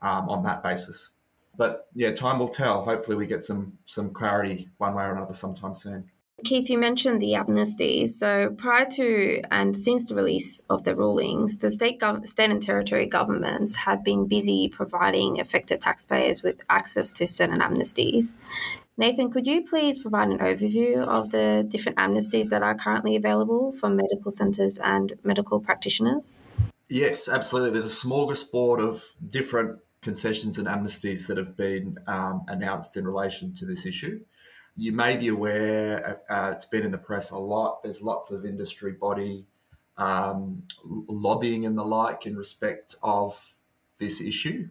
um, 0.00 0.28
on 0.28 0.42
that 0.44 0.62
basis. 0.62 1.10
But 1.56 1.88
yeah, 1.94 2.12
time 2.12 2.38
will 2.38 2.48
tell. 2.48 2.82
Hopefully, 2.82 3.16
we 3.16 3.26
get 3.26 3.44
some 3.44 3.78
some 3.84 4.10
clarity 4.10 4.70
one 4.78 4.94
way 4.94 5.04
or 5.04 5.12
another 5.12 5.34
sometime 5.34 5.74
soon. 5.74 6.10
Keith, 6.44 6.68
you 6.70 6.78
mentioned 6.78 7.22
the 7.22 7.34
amnesties. 7.34 8.10
So 8.10 8.54
prior 8.58 8.86
to 8.92 9.42
and 9.52 9.76
since 9.76 10.08
the 10.08 10.16
release 10.16 10.62
of 10.70 10.82
the 10.82 10.96
rulings, 10.96 11.58
the 11.58 11.70
state, 11.70 12.00
gov- 12.00 12.26
state 12.26 12.50
and 12.50 12.60
territory 12.60 13.06
governments 13.06 13.76
have 13.76 14.02
been 14.02 14.26
busy 14.26 14.68
providing 14.68 15.38
affected 15.38 15.80
taxpayers 15.80 16.42
with 16.42 16.60
access 16.68 17.12
to 17.14 17.28
certain 17.28 17.60
amnesties. 17.60 18.34
Nathan, 18.98 19.30
could 19.30 19.46
you 19.46 19.62
please 19.62 19.98
provide 19.98 20.28
an 20.28 20.38
overview 20.38 20.98
of 21.06 21.30
the 21.30 21.64
different 21.66 21.98
amnesties 21.98 22.50
that 22.50 22.62
are 22.62 22.74
currently 22.74 23.16
available 23.16 23.72
for 23.72 23.88
medical 23.88 24.30
centres 24.30 24.78
and 24.78 25.14
medical 25.24 25.60
practitioners? 25.60 26.32
Yes, 26.88 27.26
absolutely. 27.28 27.70
There's 27.70 27.86
a 27.86 28.06
smorgasbord 28.06 28.86
of 28.86 29.02
different 29.26 29.78
concessions 30.02 30.58
and 30.58 30.68
amnesties 30.68 31.26
that 31.26 31.38
have 31.38 31.56
been 31.56 31.96
um, 32.06 32.44
announced 32.48 32.96
in 32.96 33.06
relation 33.06 33.54
to 33.54 33.64
this 33.64 33.86
issue. 33.86 34.20
You 34.76 34.92
may 34.92 35.16
be 35.16 35.28
aware, 35.28 36.20
uh, 36.28 36.52
it's 36.54 36.66
been 36.66 36.84
in 36.84 36.90
the 36.90 36.98
press 36.98 37.30
a 37.30 37.38
lot. 37.38 37.82
There's 37.82 38.02
lots 38.02 38.30
of 38.30 38.44
industry 38.44 38.92
body 38.92 39.46
um, 39.96 40.64
lobbying 40.84 41.64
and 41.64 41.76
the 41.76 41.84
like 41.84 42.26
in 42.26 42.36
respect 42.36 42.96
of 43.02 43.54
this 43.98 44.20
issue. 44.20 44.68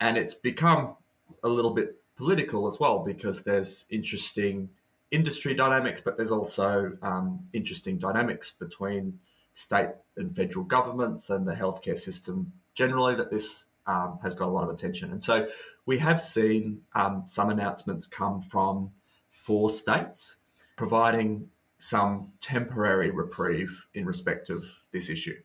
And 0.00 0.16
it's 0.16 0.34
become 0.34 0.96
a 1.42 1.48
little 1.48 1.72
bit 1.72 2.00
political 2.18 2.66
as 2.66 2.78
well 2.78 3.04
because 3.04 3.44
there's 3.44 3.86
interesting 3.90 4.68
industry 5.10 5.54
dynamics, 5.54 6.02
but 6.02 6.16
there's 6.16 6.32
also 6.32 6.98
um, 7.00 7.48
interesting 7.54 7.96
dynamics 7.96 8.50
between 8.50 9.20
state 9.54 9.90
and 10.16 10.34
federal 10.34 10.64
governments 10.64 11.30
and 11.30 11.46
the 11.46 11.54
healthcare 11.54 11.96
system 11.96 12.52
generally 12.74 13.14
that 13.14 13.30
this 13.30 13.66
um, 13.86 14.18
has 14.22 14.36
got 14.36 14.48
a 14.48 14.52
lot 14.52 14.64
of 14.64 14.70
attention. 14.70 15.10
And 15.10 15.24
so 15.24 15.48
we 15.86 15.98
have 15.98 16.20
seen 16.20 16.82
um, 16.94 17.22
some 17.26 17.48
announcements 17.48 18.06
come 18.06 18.42
from 18.42 18.90
four 19.28 19.70
states 19.70 20.36
providing 20.76 21.48
some 21.78 22.32
temporary 22.40 23.10
reprieve 23.10 23.86
in 23.94 24.04
respect 24.04 24.50
of 24.50 24.64
this 24.92 25.08
issue. 25.08 25.36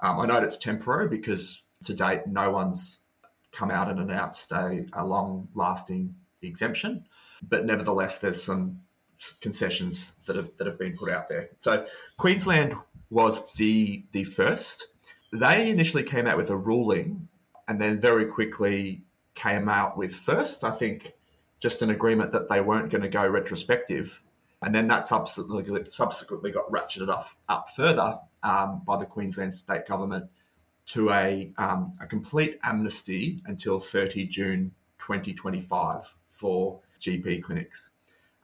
Um, 0.00 0.20
I 0.20 0.26
note 0.26 0.44
it's 0.44 0.58
temporary 0.58 1.08
because 1.08 1.62
to 1.84 1.94
date, 1.94 2.26
no 2.26 2.50
one's 2.50 2.98
come 3.54 3.70
out 3.70 3.88
and 3.88 4.00
announced 4.00 4.52
a, 4.52 4.84
a 4.92 5.06
long 5.06 5.48
lasting 5.54 6.14
exemption, 6.42 7.06
but 7.42 7.64
nevertheless, 7.64 8.18
there's 8.18 8.42
some 8.42 8.80
concessions 9.40 10.12
that 10.26 10.36
have 10.36 10.50
that 10.56 10.66
have 10.66 10.78
been 10.78 10.96
put 10.96 11.10
out 11.10 11.28
there. 11.28 11.50
So 11.58 11.86
Queensland 12.18 12.74
was 13.10 13.54
the 13.54 14.04
the 14.12 14.24
first. 14.24 14.88
They 15.32 15.70
initially 15.70 16.02
came 16.02 16.26
out 16.26 16.36
with 16.36 16.50
a 16.50 16.56
ruling 16.56 17.28
and 17.66 17.80
then 17.80 18.00
very 18.00 18.26
quickly 18.26 19.02
came 19.34 19.68
out 19.68 19.96
with 19.96 20.14
first, 20.14 20.62
I 20.62 20.70
think, 20.70 21.14
just 21.58 21.82
an 21.82 21.90
agreement 21.90 22.32
that 22.32 22.48
they 22.48 22.60
weren't 22.60 22.90
going 22.90 23.02
to 23.02 23.08
go 23.08 23.28
retrospective. 23.28 24.22
And 24.62 24.74
then 24.74 24.86
that 24.88 25.06
subsequently, 25.06 25.84
subsequently 25.90 26.50
got 26.52 26.70
ratcheted 26.70 27.08
up, 27.08 27.26
up 27.48 27.68
further 27.68 28.18
um, 28.42 28.82
by 28.86 28.96
the 28.96 29.06
Queensland 29.06 29.54
state 29.54 29.86
government 29.86 30.30
to 30.86 31.10
a, 31.10 31.52
um, 31.56 31.94
a 32.00 32.06
complete 32.06 32.58
amnesty 32.62 33.42
until 33.46 33.78
30 33.78 34.26
June 34.26 34.72
2025 34.98 36.16
for 36.22 36.80
GP 37.00 37.42
clinics. 37.42 37.90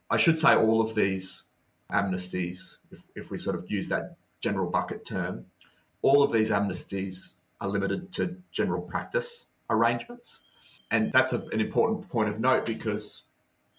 I 0.09 0.17
should 0.17 0.37
say 0.37 0.55
all 0.55 0.81
of 0.81 0.95
these 0.95 1.45
amnesties, 1.91 2.77
if, 2.91 3.03
if 3.15 3.31
we 3.31 3.37
sort 3.37 3.55
of 3.55 3.69
use 3.69 3.89
that 3.89 4.15
general 4.39 4.69
bucket 4.69 5.05
term, 5.05 5.45
all 6.01 6.23
of 6.23 6.31
these 6.31 6.49
amnesties 6.49 7.35
are 7.59 7.67
limited 7.67 8.11
to 8.13 8.37
general 8.51 8.81
practice 8.81 9.47
arrangements. 9.69 10.39
And 10.89 11.11
that's 11.11 11.31
a, 11.31 11.41
an 11.51 11.61
important 11.61 12.09
point 12.09 12.29
of 12.29 12.39
note 12.39 12.65
because 12.65 13.23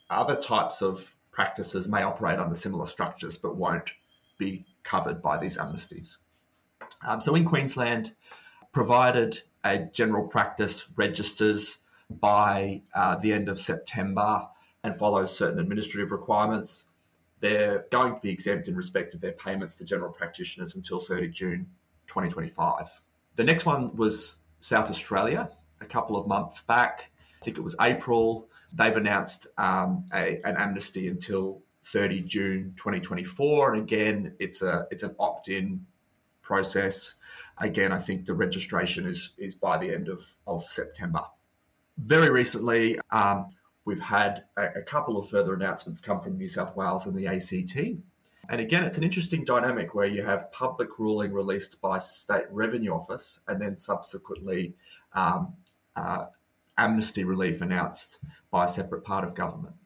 other 0.09 0.37
types 0.37 0.81
of 0.81 1.17
practices 1.31 1.89
may 1.89 2.03
operate 2.03 2.39
under 2.39 2.55
similar 2.55 2.87
structures 2.87 3.39
but 3.39 3.57
won't 3.57 3.95
be 4.39 4.65
covered 4.83 5.21
by 5.21 5.37
these 5.37 5.57
amnesties. 5.57 6.19
Um, 7.07 7.21
so 7.21 7.35
in 7.35 7.45
Queensland, 7.45 8.13
provided 8.73 9.43
a 9.65 9.79
general 9.79 10.27
practice 10.27 10.89
registers 10.97 11.79
by 12.11 12.83
uh, 12.95 13.15
the 13.17 13.33
end 13.33 13.49
of 13.49 13.59
September 13.59 14.49
and 14.83 14.95
follows 14.95 15.37
certain 15.37 15.59
administrative 15.59 16.11
requirements, 16.11 16.85
they're 17.41 17.87
going 17.91 18.15
to 18.15 18.21
be 18.21 18.31
exempt 18.31 18.69
in 18.69 18.77
respect 18.77 19.15
of 19.15 19.21
their 19.21 19.33
payments 19.33 19.77
to 19.77 19.85
general 19.85 20.13
practitioners 20.13 20.75
until 20.75 21.01
30 21.01 21.29
June 21.29 21.67
2025. 22.07 23.03
The 23.37 23.45
next 23.45 23.65
one 23.65 23.95
was 23.95 24.39
South 24.61 24.91
Australia 24.91 25.51
a 25.81 25.87
couple 25.87 26.17
of 26.17 26.27
months 26.27 26.63
back. 26.63 27.11
I 27.41 27.45
think 27.45 27.59
it 27.59 27.63
was 27.63 27.75
April. 27.81 28.49
They've 28.73 28.97
announced 28.97 29.49
um, 29.59 30.07
a, 30.15 30.39
an 30.45 30.57
amnesty 30.57 31.09
until 31.09 31.63
30 31.85 32.23
June 32.23 32.75
2024, 32.77 33.75
and 33.75 33.83
again, 33.83 34.35
it's 34.39 34.63
a 34.63 34.87
it's 34.91 35.03
an 35.03 35.17
opt-in 35.19 35.85
process. 36.41 37.17
Again, 37.63 37.93
I 37.93 37.99
think 37.99 38.27
the 38.27 38.35
registration 38.35 39.07
is 39.07 39.33
is 39.39 39.55
by 39.55 39.79
the 39.79 39.95
end 39.95 40.09
of, 40.09 40.35
of 40.47 40.65
September. 40.65 41.23
Very 41.97 42.29
recently, 42.29 42.99
um, 43.11 43.47
we've 43.85 44.01
had 44.01 44.45
a, 44.57 44.81
a 44.81 44.83
couple 44.83 45.17
of 45.17 45.29
further 45.29 45.55
announcements 45.55 46.01
come 46.01 46.21
from 46.21 46.37
New 46.37 46.49
South 46.49 46.77
Wales 46.77 47.07
and 47.07 47.17
the 47.17 47.27
ACT. 47.27 48.03
And 48.51 48.61
again, 48.61 48.83
it's 48.83 48.99
an 48.99 49.05
interesting 49.05 49.45
dynamic 49.45 49.95
where 49.95 50.07
you 50.07 50.25
have 50.25 50.51
public 50.51 50.99
ruling 50.99 51.33
released 51.33 51.81
by 51.81 51.99
State 51.99 52.47
Revenue 52.51 52.93
Office 52.93 53.39
and 53.47 53.63
then 53.63 53.77
subsequently 53.77 54.75
um, 55.13 55.55
uh, 55.95 56.27
amnesty 56.77 57.23
relief 57.23 57.61
announced 57.61 58.19
by 58.51 58.65
a 58.65 58.69
separate 58.69 59.05
part 59.05 59.25
of 59.25 59.37
government. 59.37 59.77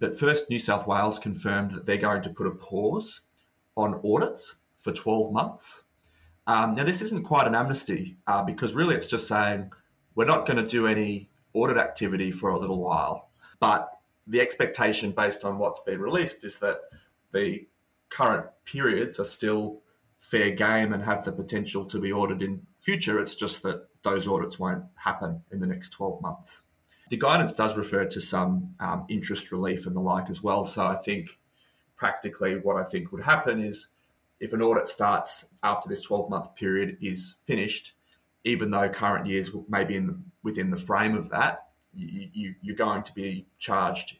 But 0.00 0.18
first, 0.18 0.48
New 0.48 0.58
South 0.58 0.86
Wales 0.86 1.18
confirmed 1.18 1.72
that 1.72 1.84
they're 1.84 1.96
going 1.98 2.22
to 2.22 2.30
put 2.30 2.46
a 2.46 2.50
pause 2.50 3.20
on 3.76 4.00
audits 4.02 4.56
for 4.76 4.92
12 4.92 5.32
months. 5.32 5.84
Um, 6.46 6.74
now, 6.74 6.84
this 6.84 7.02
isn't 7.02 7.24
quite 7.24 7.46
an 7.46 7.54
amnesty 7.54 8.16
uh, 8.26 8.42
because 8.42 8.74
really 8.74 8.94
it's 8.94 9.06
just 9.06 9.26
saying 9.26 9.72
we're 10.14 10.26
not 10.26 10.46
going 10.46 10.56
to 10.56 10.66
do 10.66 10.86
any 10.86 11.28
audit 11.52 11.76
activity 11.76 12.30
for 12.30 12.50
a 12.50 12.58
little 12.58 12.80
while. 12.80 13.30
But 13.58 13.90
the 14.26 14.40
expectation 14.40 15.12
based 15.12 15.44
on 15.44 15.58
what's 15.58 15.80
been 15.80 16.00
released 16.00 16.44
is 16.44 16.58
that 16.58 16.80
the 17.32 17.66
current 18.08 18.46
periods 18.64 19.18
are 19.18 19.24
still 19.24 19.82
fair 20.18 20.50
game 20.50 20.92
and 20.92 21.02
have 21.02 21.24
the 21.24 21.32
potential 21.32 21.84
to 21.86 22.00
be 22.00 22.12
audited 22.12 22.42
in 22.42 22.66
future. 22.78 23.20
It's 23.20 23.34
just 23.34 23.62
that 23.62 23.88
those 24.02 24.26
audits 24.26 24.58
won't 24.58 24.84
happen 24.96 25.42
in 25.50 25.60
the 25.60 25.66
next 25.66 25.90
12 25.90 26.20
months. 26.22 26.62
The 27.10 27.16
guidance 27.16 27.52
does 27.52 27.76
refer 27.76 28.04
to 28.06 28.20
some 28.20 28.74
um, 28.80 29.04
interest 29.08 29.52
relief 29.52 29.86
and 29.86 29.94
the 29.94 30.00
like 30.00 30.28
as 30.28 30.42
well. 30.42 30.64
So 30.64 30.84
I 30.84 30.96
think 30.96 31.38
practically 31.96 32.56
what 32.56 32.76
I 32.76 32.84
think 32.84 33.12
would 33.12 33.22
happen 33.22 33.60
is 33.60 33.88
if 34.40 34.52
an 34.52 34.62
audit 34.62 34.88
starts 34.88 35.46
after 35.62 35.88
this 35.88 36.02
12 36.02 36.30
month 36.30 36.54
period 36.54 36.96
is 37.00 37.36
finished, 37.46 37.94
even 38.44 38.70
though 38.70 38.88
current 38.88 39.26
years 39.26 39.50
may 39.68 39.84
be 39.84 39.96
in 39.96 40.06
the, 40.06 40.18
within 40.42 40.70
the 40.70 40.76
frame 40.76 41.16
of 41.16 41.30
that, 41.30 41.68
you, 41.94 42.28
you, 42.32 42.54
you're 42.60 42.76
going 42.76 43.02
to 43.02 43.14
be 43.14 43.46
charged 43.58 44.18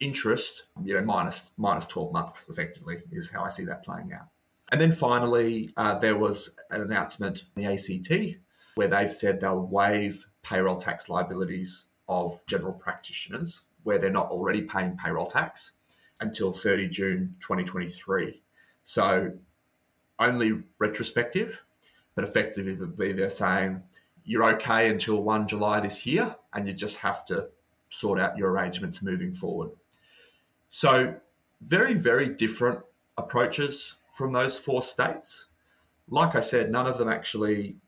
interest, 0.00 0.64
you 0.84 0.94
know, 0.94 1.02
minus 1.02 1.52
minus 1.56 1.86
12 1.86 2.12
months 2.12 2.46
effectively 2.48 2.96
is 3.10 3.30
how 3.30 3.44
I 3.44 3.48
see 3.48 3.64
that 3.64 3.82
playing 3.82 4.12
out. 4.12 4.28
And 4.70 4.80
then 4.80 4.92
finally, 4.92 5.70
uh, 5.76 5.94
there 5.98 6.16
was 6.16 6.56
an 6.70 6.82
announcement 6.82 7.44
in 7.54 7.62
the 7.62 7.72
ACT 7.72 8.38
where 8.74 8.88
they've 8.88 9.10
said 9.10 9.40
they'll 9.40 9.64
waive 9.64 10.26
payroll 10.42 10.76
tax 10.76 11.08
liabilities 11.08 11.86
of 12.08 12.44
general 12.46 12.72
practitioners 12.72 13.62
where 13.84 13.98
they're 13.98 14.10
not 14.10 14.28
already 14.28 14.62
paying 14.62 14.96
payroll 14.96 15.26
tax 15.26 15.72
until 16.20 16.52
30 16.52 16.88
June 16.88 17.36
2023. 17.40 18.42
So 18.86 19.32
only 20.20 20.62
retrospective, 20.78 21.64
but 22.14 22.22
effectively 22.22 23.12
they're 23.12 23.28
saying 23.28 23.82
you're 24.24 24.44
okay 24.54 24.88
until 24.88 25.24
1 25.24 25.48
July 25.48 25.80
this 25.80 26.06
year 26.06 26.36
and 26.54 26.68
you 26.68 26.72
just 26.72 26.98
have 26.98 27.24
to 27.26 27.48
sort 27.88 28.20
out 28.20 28.36
your 28.36 28.52
arrangements 28.52 29.02
moving 29.02 29.32
forward. 29.32 29.70
So, 30.68 31.16
very, 31.60 31.94
very 31.94 32.28
different 32.28 32.80
approaches 33.18 33.96
from 34.12 34.32
those 34.32 34.56
four 34.56 34.82
states. 34.82 35.46
Like 36.08 36.36
I 36.36 36.40
said, 36.40 36.70
none 36.70 36.86
of 36.86 36.96
them 36.96 37.08
actually 37.08 37.78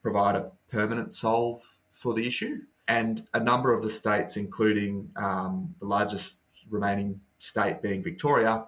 provide 0.00 0.36
a 0.36 0.52
permanent 0.70 1.12
solve 1.12 1.76
for 1.90 2.14
the 2.14 2.26
issue. 2.26 2.60
And 2.88 3.26
a 3.34 3.40
number 3.40 3.74
of 3.74 3.82
the 3.82 3.90
states, 3.90 4.38
including 4.38 5.10
um, 5.16 5.74
the 5.80 5.86
largest 5.86 6.40
remaining 6.70 7.20
state 7.36 7.82
being 7.82 8.02
Victoria, 8.02 8.64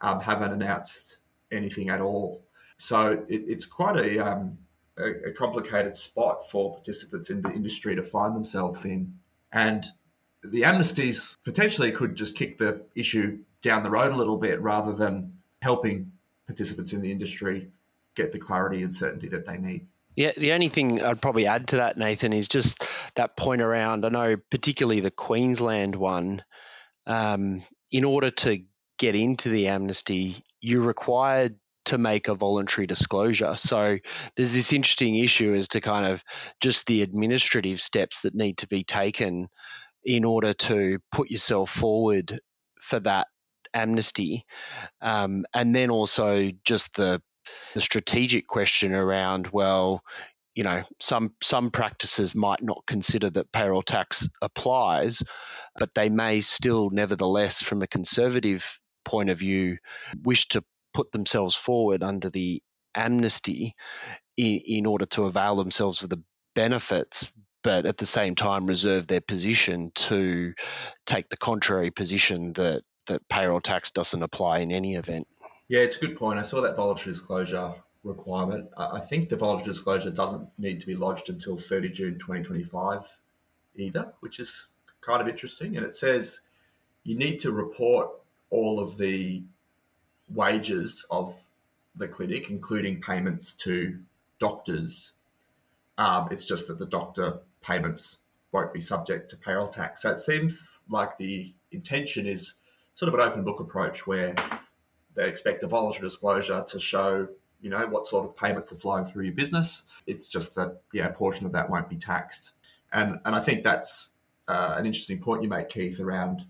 um, 0.00 0.20
haven't 0.20 0.52
announced 0.52 1.18
anything 1.52 1.90
at 1.90 2.00
all. 2.00 2.44
So 2.76 3.24
it, 3.28 3.44
it's 3.46 3.66
quite 3.66 3.96
a, 3.96 4.18
um, 4.18 4.58
a, 4.98 5.28
a 5.28 5.32
complicated 5.32 5.94
spot 5.94 6.48
for 6.50 6.72
participants 6.74 7.30
in 7.30 7.42
the 7.42 7.50
industry 7.50 7.94
to 7.94 8.02
find 8.02 8.34
themselves 8.34 8.84
in. 8.84 9.14
And 9.52 9.84
the 10.42 10.62
amnesties 10.62 11.36
potentially 11.44 11.92
could 11.92 12.16
just 12.16 12.36
kick 12.36 12.58
the 12.58 12.84
issue 12.94 13.38
down 13.60 13.82
the 13.82 13.90
road 13.90 14.12
a 14.12 14.16
little 14.16 14.38
bit 14.38 14.60
rather 14.60 14.92
than 14.92 15.34
helping 15.60 16.12
participants 16.46 16.92
in 16.92 17.00
the 17.00 17.12
industry 17.12 17.70
get 18.14 18.32
the 18.32 18.38
clarity 18.38 18.82
and 18.82 18.94
certainty 18.94 19.28
that 19.28 19.46
they 19.46 19.56
need. 19.56 19.86
Yeah, 20.16 20.32
the 20.36 20.52
only 20.52 20.68
thing 20.68 21.02
I'd 21.02 21.22
probably 21.22 21.46
add 21.46 21.68
to 21.68 21.76
that, 21.76 21.96
Nathan, 21.96 22.34
is 22.34 22.48
just 22.48 22.84
that 23.14 23.36
point 23.36 23.62
around. 23.62 24.04
I 24.04 24.10
know, 24.10 24.36
particularly 24.50 25.00
the 25.00 25.10
Queensland 25.10 25.96
one, 25.96 26.44
um, 27.06 27.62
in 27.90 28.04
order 28.04 28.30
to 28.30 28.62
get 29.02 29.16
into 29.16 29.48
the 29.48 29.66
amnesty, 29.66 30.44
you're 30.60 30.80
required 30.86 31.56
to 31.84 31.98
make 31.98 32.28
a 32.28 32.36
voluntary 32.36 32.86
disclosure. 32.86 33.56
So 33.56 33.98
there's 34.36 34.52
this 34.52 34.72
interesting 34.72 35.16
issue 35.16 35.54
as 35.54 35.66
to 35.68 35.80
kind 35.80 36.06
of 36.06 36.22
just 36.60 36.86
the 36.86 37.02
administrative 37.02 37.80
steps 37.80 38.20
that 38.20 38.36
need 38.36 38.58
to 38.58 38.68
be 38.68 38.84
taken 38.84 39.48
in 40.04 40.24
order 40.24 40.52
to 40.52 41.00
put 41.10 41.32
yourself 41.32 41.68
forward 41.68 42.38
for 42.80 43.00
that 43.00 43.26
amnesty. 43.74 44.44
Um, 45.00 45.46
and 45.52 45.74
then 45.74 45.90
also 45.90 46.52
just 46.64 46.94
the 46.94 47.20
the 47.74 47.80
strategic 47.80 48.46
question 48.46 48.94
around 48.94 49.48
well, 49.48 50.04
you 50.54 50.62
know, 50.62 50.84
some 51.00 51.34
some 51.42 51.72
practices 51.72 52.36
might 52.36 52.62
not 52.62 52.84
consider 52.86 53.30
that 53.30 53.50
payroll 53.50 53.82
tax 53.82 54.28
applies, 54.40 55.24
but 55.76 55.92
they 55.94 56.08
may 56.08 56.40
still, 56.40 56.90
nevertheless, 56.90 57.62
from 57.62 57.82
a 57.82 57.88
conservative 57.88 58.78
point 59.04 59.30
of 59.30 59.38
view, 59.38 59.78
wish 60.22 60.48
to 60.48 60.62
put 60.94 61.12
themselves 61.12 61.54
forward 61.54 62.02
under 62.02 62.30
the 62.30 62.62
amnesty 62.94 63.74
in, 64.36 64.60
in 64.66 64.86
order 64.86 65.06
to 65.06 65.24
avail 65.24 65.56
themselves 65.56 66.02
of 66.02 66.10
the 66.10 66.22
benefits 66.54 67.30
but 67.62 67.86
at 67.86 67.96
the 67.96 68.06
same 68.06 68.34
time 68.34 68.66
reserve 68.66 69.06
their 69.06 69.20
position 69.20 69.92
to 69.94 70.52
take 71.06 71.28
the 71.28 71.36
contrary 71.36 71.90
position 71.90 72.52
that 72.54 72.82
that 73.06 73.28
payroll 73.28 73.60
tax 73.60 73.90
doesn't 73.90 74.22
apply 74.22 74.58
in 74.58 74.70
any 74.70 74.94
event. 74.94 75.26
Yeah, 75.68 75.80
it's 75.80 75.96
a 75.96 76.00
good 76.00 76.16
point. 76.16 76.38
I 76.38 76.42
saw 76.42 76.60
that 76.60 76.76
voluntary 76.76 77.12
disclosure 77.12 77.74
requirement. 78.04 78.68
I 78.76 79.00
think 79.00 79.28
the 79.28 79.36
voluntary 79.36 79.72
disclosure 79.72 80.10
doesn't 80.10 80.48
need 80.58 80.80
to 80.80 80.86
be 80.86 80.94
lodged 80.94 81.28
until 81.28 81.58
30 81.58 81.90
June 81.90 82.14
2025 82.14 83.20
either, 83.74 84.12
which 84.20 84.38
is 84.38 84.68
kind 85.00 85.20
of 85.20 85.28
interesting. 85.28 85.76
And 85.76 85.84
it 85.84 85.94
says 85.94 86.42
you 87.02 87.16
need 87.16 87.40
to 87.40 87.50
report 87.50 88.10
all 88.52 88.78
of 88.78 88.98
the 88.98 89.42
wages 90.28 91.04
of 91.10 91.48
the 91.96 92.06
clinic, 92.06 92.50
including 92.50 93.00
payments 93.00 93.54
to 93.54 93.98
doctors. 94.38 95.12
Um, 95.96 96.28
it's 96.30 96.46
just 96.46 96.68
that 96.68 96.78
the 96.78 96.86
doctor 96.86 97.40
payments 97.62 98.18
won't 98.52 98.74
be 98.74 98.80
subject 98.80 99.30
to 99.30 99.36
payroll 99.36 99.68
tax. 99.68 100.02
So 100.02 100.10
it 100.10 100.20
seems 100.20 100.82
like 100.90 101.16
the 101.16 101.54
intention 101.70 102.26
is 102.26 102.54
sort 102.92 103.08
of 103.08 103.14
an 103.14 103.26
open 103.26 103.42
book 103.42 103.58
approach 103.58 104.06
where 104.06 104.34
they 105.14 105.26
expect 105.26 105.62
a 105.62 105.66
voluntary 105.66 106.06
disclosure 106.06 106.62
to 106.68 106.78
show, 106.78 107.28
you 107.62 107.70
know, 107.70 107.86
what 107.86 108.06
sort 108.06 108.26
of 108.26 108.36
payments 108.36 108.70
are 108.70 108.76
flowing 108.76 109.06
through 109.06 109.24
your 109.24 109.34
business. 109.34 109.86
It's 110.06 110.28
just 110.28 110.54
that, 110.56 110.82
yeah, 110.92 111.06
a 111.06 111.12
portion 111.12 111.46
of 111.46 111.52
that 111.52 111.70
won't 111.70 111.88
be 111.88 111.96
taxed. 111.96 112.52
And, 112.92 113.18
and 113.24 113.34
I 113.34 113.40
think 113.40 113.64
that's 113.64 114.12
uh, 114.46 114.74
an 114.76 114.84
interesting 114.84 115.20
point 115.20 115.42
you 115.42 115.48
make, 115.48 115.70
Keith, 115.70 116.00
around 116.00 116.44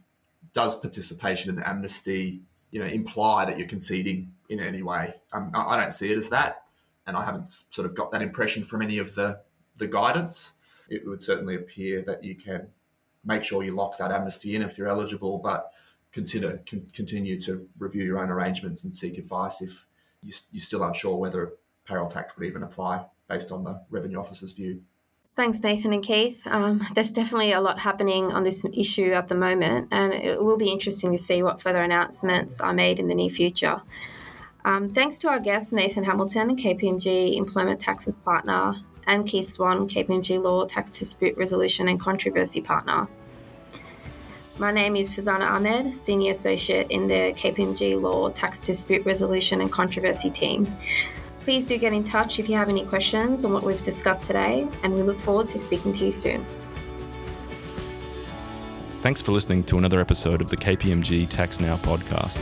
does 0.53 0.79
participation 0.79 1.51
in 1.51 1.57
the 1.57 1.69
amnesty, 1.69 2.43
you 2.71 2.81
know, 2.81 2.87
imply 2.87 3.45
that 3.45 3.59
you're 3.59 3.69
conceding 3.69 4.33
in 4.49 4.61
any 4.61 4.83
way? 4.83 5.15
Um, 5.33 5.51
I 5.55 5.81
don't 5.81 5.93
see 5.93 6.13
it 6.13 6.19
as 6.19 6.29
that, 6.31 6.65
and 7.07 7.17
I 7.17 7.25
haven't 7.25 7.49
sort 7.49 7.87
of 7.87 7.95
got 7.95 8.11
that 8.13 8.23
impression 8.23 8.65
from 8.65 8.83
any 8.83 8.99
of 8.99 9.15
the 9.15 9.41
the 9.77 9.87
guidance 9.87 10.53
it 10.89 11.07
would 11.07 11.23
certainly 11.23 11.55
appear 11.55 12.03
that 12.03 12.23
you 12.23 12.35
can 12.35 12.69
make 13.25 13.43
sure 13.43 13.63
you 13.63 13.75
lock 13.75 13.97
that 13.99 14.13
amnesty 14.13 14.55
in 14.55 14.63
if 14.63 14.77
you're 14.77 14.89
eligible, 14.89 15.39
but 15.39 15.71
consider 16.13 16.63
con- 16.69 16.87
continue 16.93 17.41
to 17.41 17.67
review 17.79 18.05
your 18.05 18.19
own 18.19 18.31
arrangements 18.31 18.85
and 18.85 18.95
seek 18.95 19.17
advice 19.17 19.63
if 19.63 19.87
you, 20.23 20.33
you're 20.51 20.61
still 20.61 20.83
unsure 20.83 21.17
whether 21.17 21.55
payroll 21.87 22.09
tax 22.09 22.37
would 22.37 22.47
even 22.47 22.63
apply 22.63 23.07
based 23.29 23.51
on 23.51 23.65
the 23.65 23.83
revenue 23.91 24.19
officer's 24.19 24.53
view. 24.53 24.83
Thanks, 25.35 25.61
Nathan 25.61 25.95
and 25.95 26.05
Keith. 26.05 26.43
Um, 26.47 26.87
there's 26.95 27.13
definitely 27.13 27.53
a 27.53 27.61
lot 27.61 27.79
happening 27.79 28.33
on 28.33 28.45
this 28.45 28.65
issue 28.73 29.13
at 29.13 29.29
the 29.29 29.35
moment, 29.35 29.89
and 29.91 30.13
it 30.13 30.43
will 30.43 30.59
be 30.59 30.71
interesting 30.71 31.13
to 31.13 31.19
see 31.19 31.43
what 31.43 31.61
further 31.61 31.83
announcements 31.83 32.61
are 32.61 32.75
made 32.75 32.99
in 32.99 33.09
the 33.09 33.15
near 33.15 33.31
future. 33.31 33.81
Um, 34.65 34.95
thanks 34.95 35.19
to 35.21 35.29
our 35.29 35.41
guests, 35.41 35.73
Nathan 35.73 36.05
Hamilton, 36.05 36.57
KPMG 36.57 37.37
Employment 37.37 37.81
Taxes 37.81 38.21
Partner, 38.21 38.77
and 39.07 39.27
Keith 39.27 39.51
Swan, 39.51 39.89
KPMG 39.89 40.41
Law 40.41 40.67
Tax 40.67 40.99
Dispute 40.99 41.37
Resolution 41.37 41.89
and 41.89 41.99
Controversy 41.99 42.61
Partner. 42.61 43.09
My 44.59 44.71
name 44.71 44.97
is 44.97 45.11
Farzana 45.11 45.51
Ahmed, 45.51 45.97
Senior 45.97 46.33
Associate 46.33 46.87
in 46.91 47.09
the 47.09 47.33
KPMG 47.37 48.01
Law 48.01 48.29
Tax 48.29 48.65
Dispute 48.67 49.05
Resolution 49.05 49.63
and 49.63 49.73
Controversy 49.73 50.31
team. 50.31 50.77
Please 51.43 51.67
do 51.67 51.77
get 51.77 51.93
in 51.93 52.05
touch 52.05 52.39
if 52.39 52.49
you 52.49 52.55
have 52.57 52.69
any 52.69 52.85
questions 52.85 53.45
on 53.45 53.53
what 53.53 53.65
we've 53.65 53.83
discussed 53.83 54.25
today, 54.25 54.69
and 54.85 54.95
we 54.95 55.03
look 55.03 55.19
forward 55.19 55.49
to 55.51 55.59
speaking 55.59 55.93
to 55.95 56.05
you 56.05 56.13
soon. 56.13 56.47
Thanks 59.01 59.21
for 59.21 59.33
listening 59.33 59.65
to 59.65 59.79
another 59.79 60.01
episode 60.01 60.41
of 60.41 60.49
the 60.49 60.57
KPMG 60.57 61.29
Tax 61.29 61.59
Now 61.59 61.77
podcast. 61.79 62.41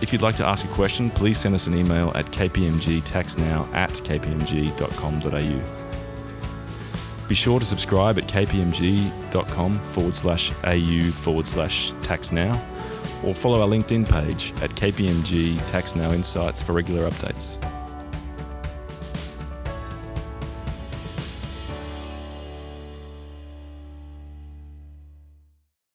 If 0.00 0.12
you'd 0.12 0.22
like 0.22 0.36
to 0.36 0.46
ask 0.46 0.64
a 0.64 0.68
question, 0.68 1.10
please 1.10 1.38
send 1.38 1.56
us 1.56 1.66
an 1.66 1.76
email 1.76 2.12
at 2.14 2.26
kpmgtaxnow 2.26 3.74
at 3.74 3.90
kpmg.com.au. 3.90 5.62
Be 7.28 7.34
sure 7.34 7.58
to 7.58 7.66
subscribe 7.66 8.18
at 8.18 8.24
kpmg.com 8.28 9.78
forward 9.80 10.14
slash 10.14 10.52
au 10.62 11.10
forward 11.10 11.46
slash 11.46 11.92
tax 12.04 12.30
now 12.30 12.54
or 13.24 13.34
follow 13.34 13.60
our 13.60 13.68
LinkedIn 13.68 14.08
page 14.08 14.52
at 14.62 14.70
KPMG 14.70 15.66
Tax 15.66 15.96
Now 15.96 16.12
Insights 16.12 16.62
for 16.62 16.72
regular 16.72 17.10
updates. 17.10 17.58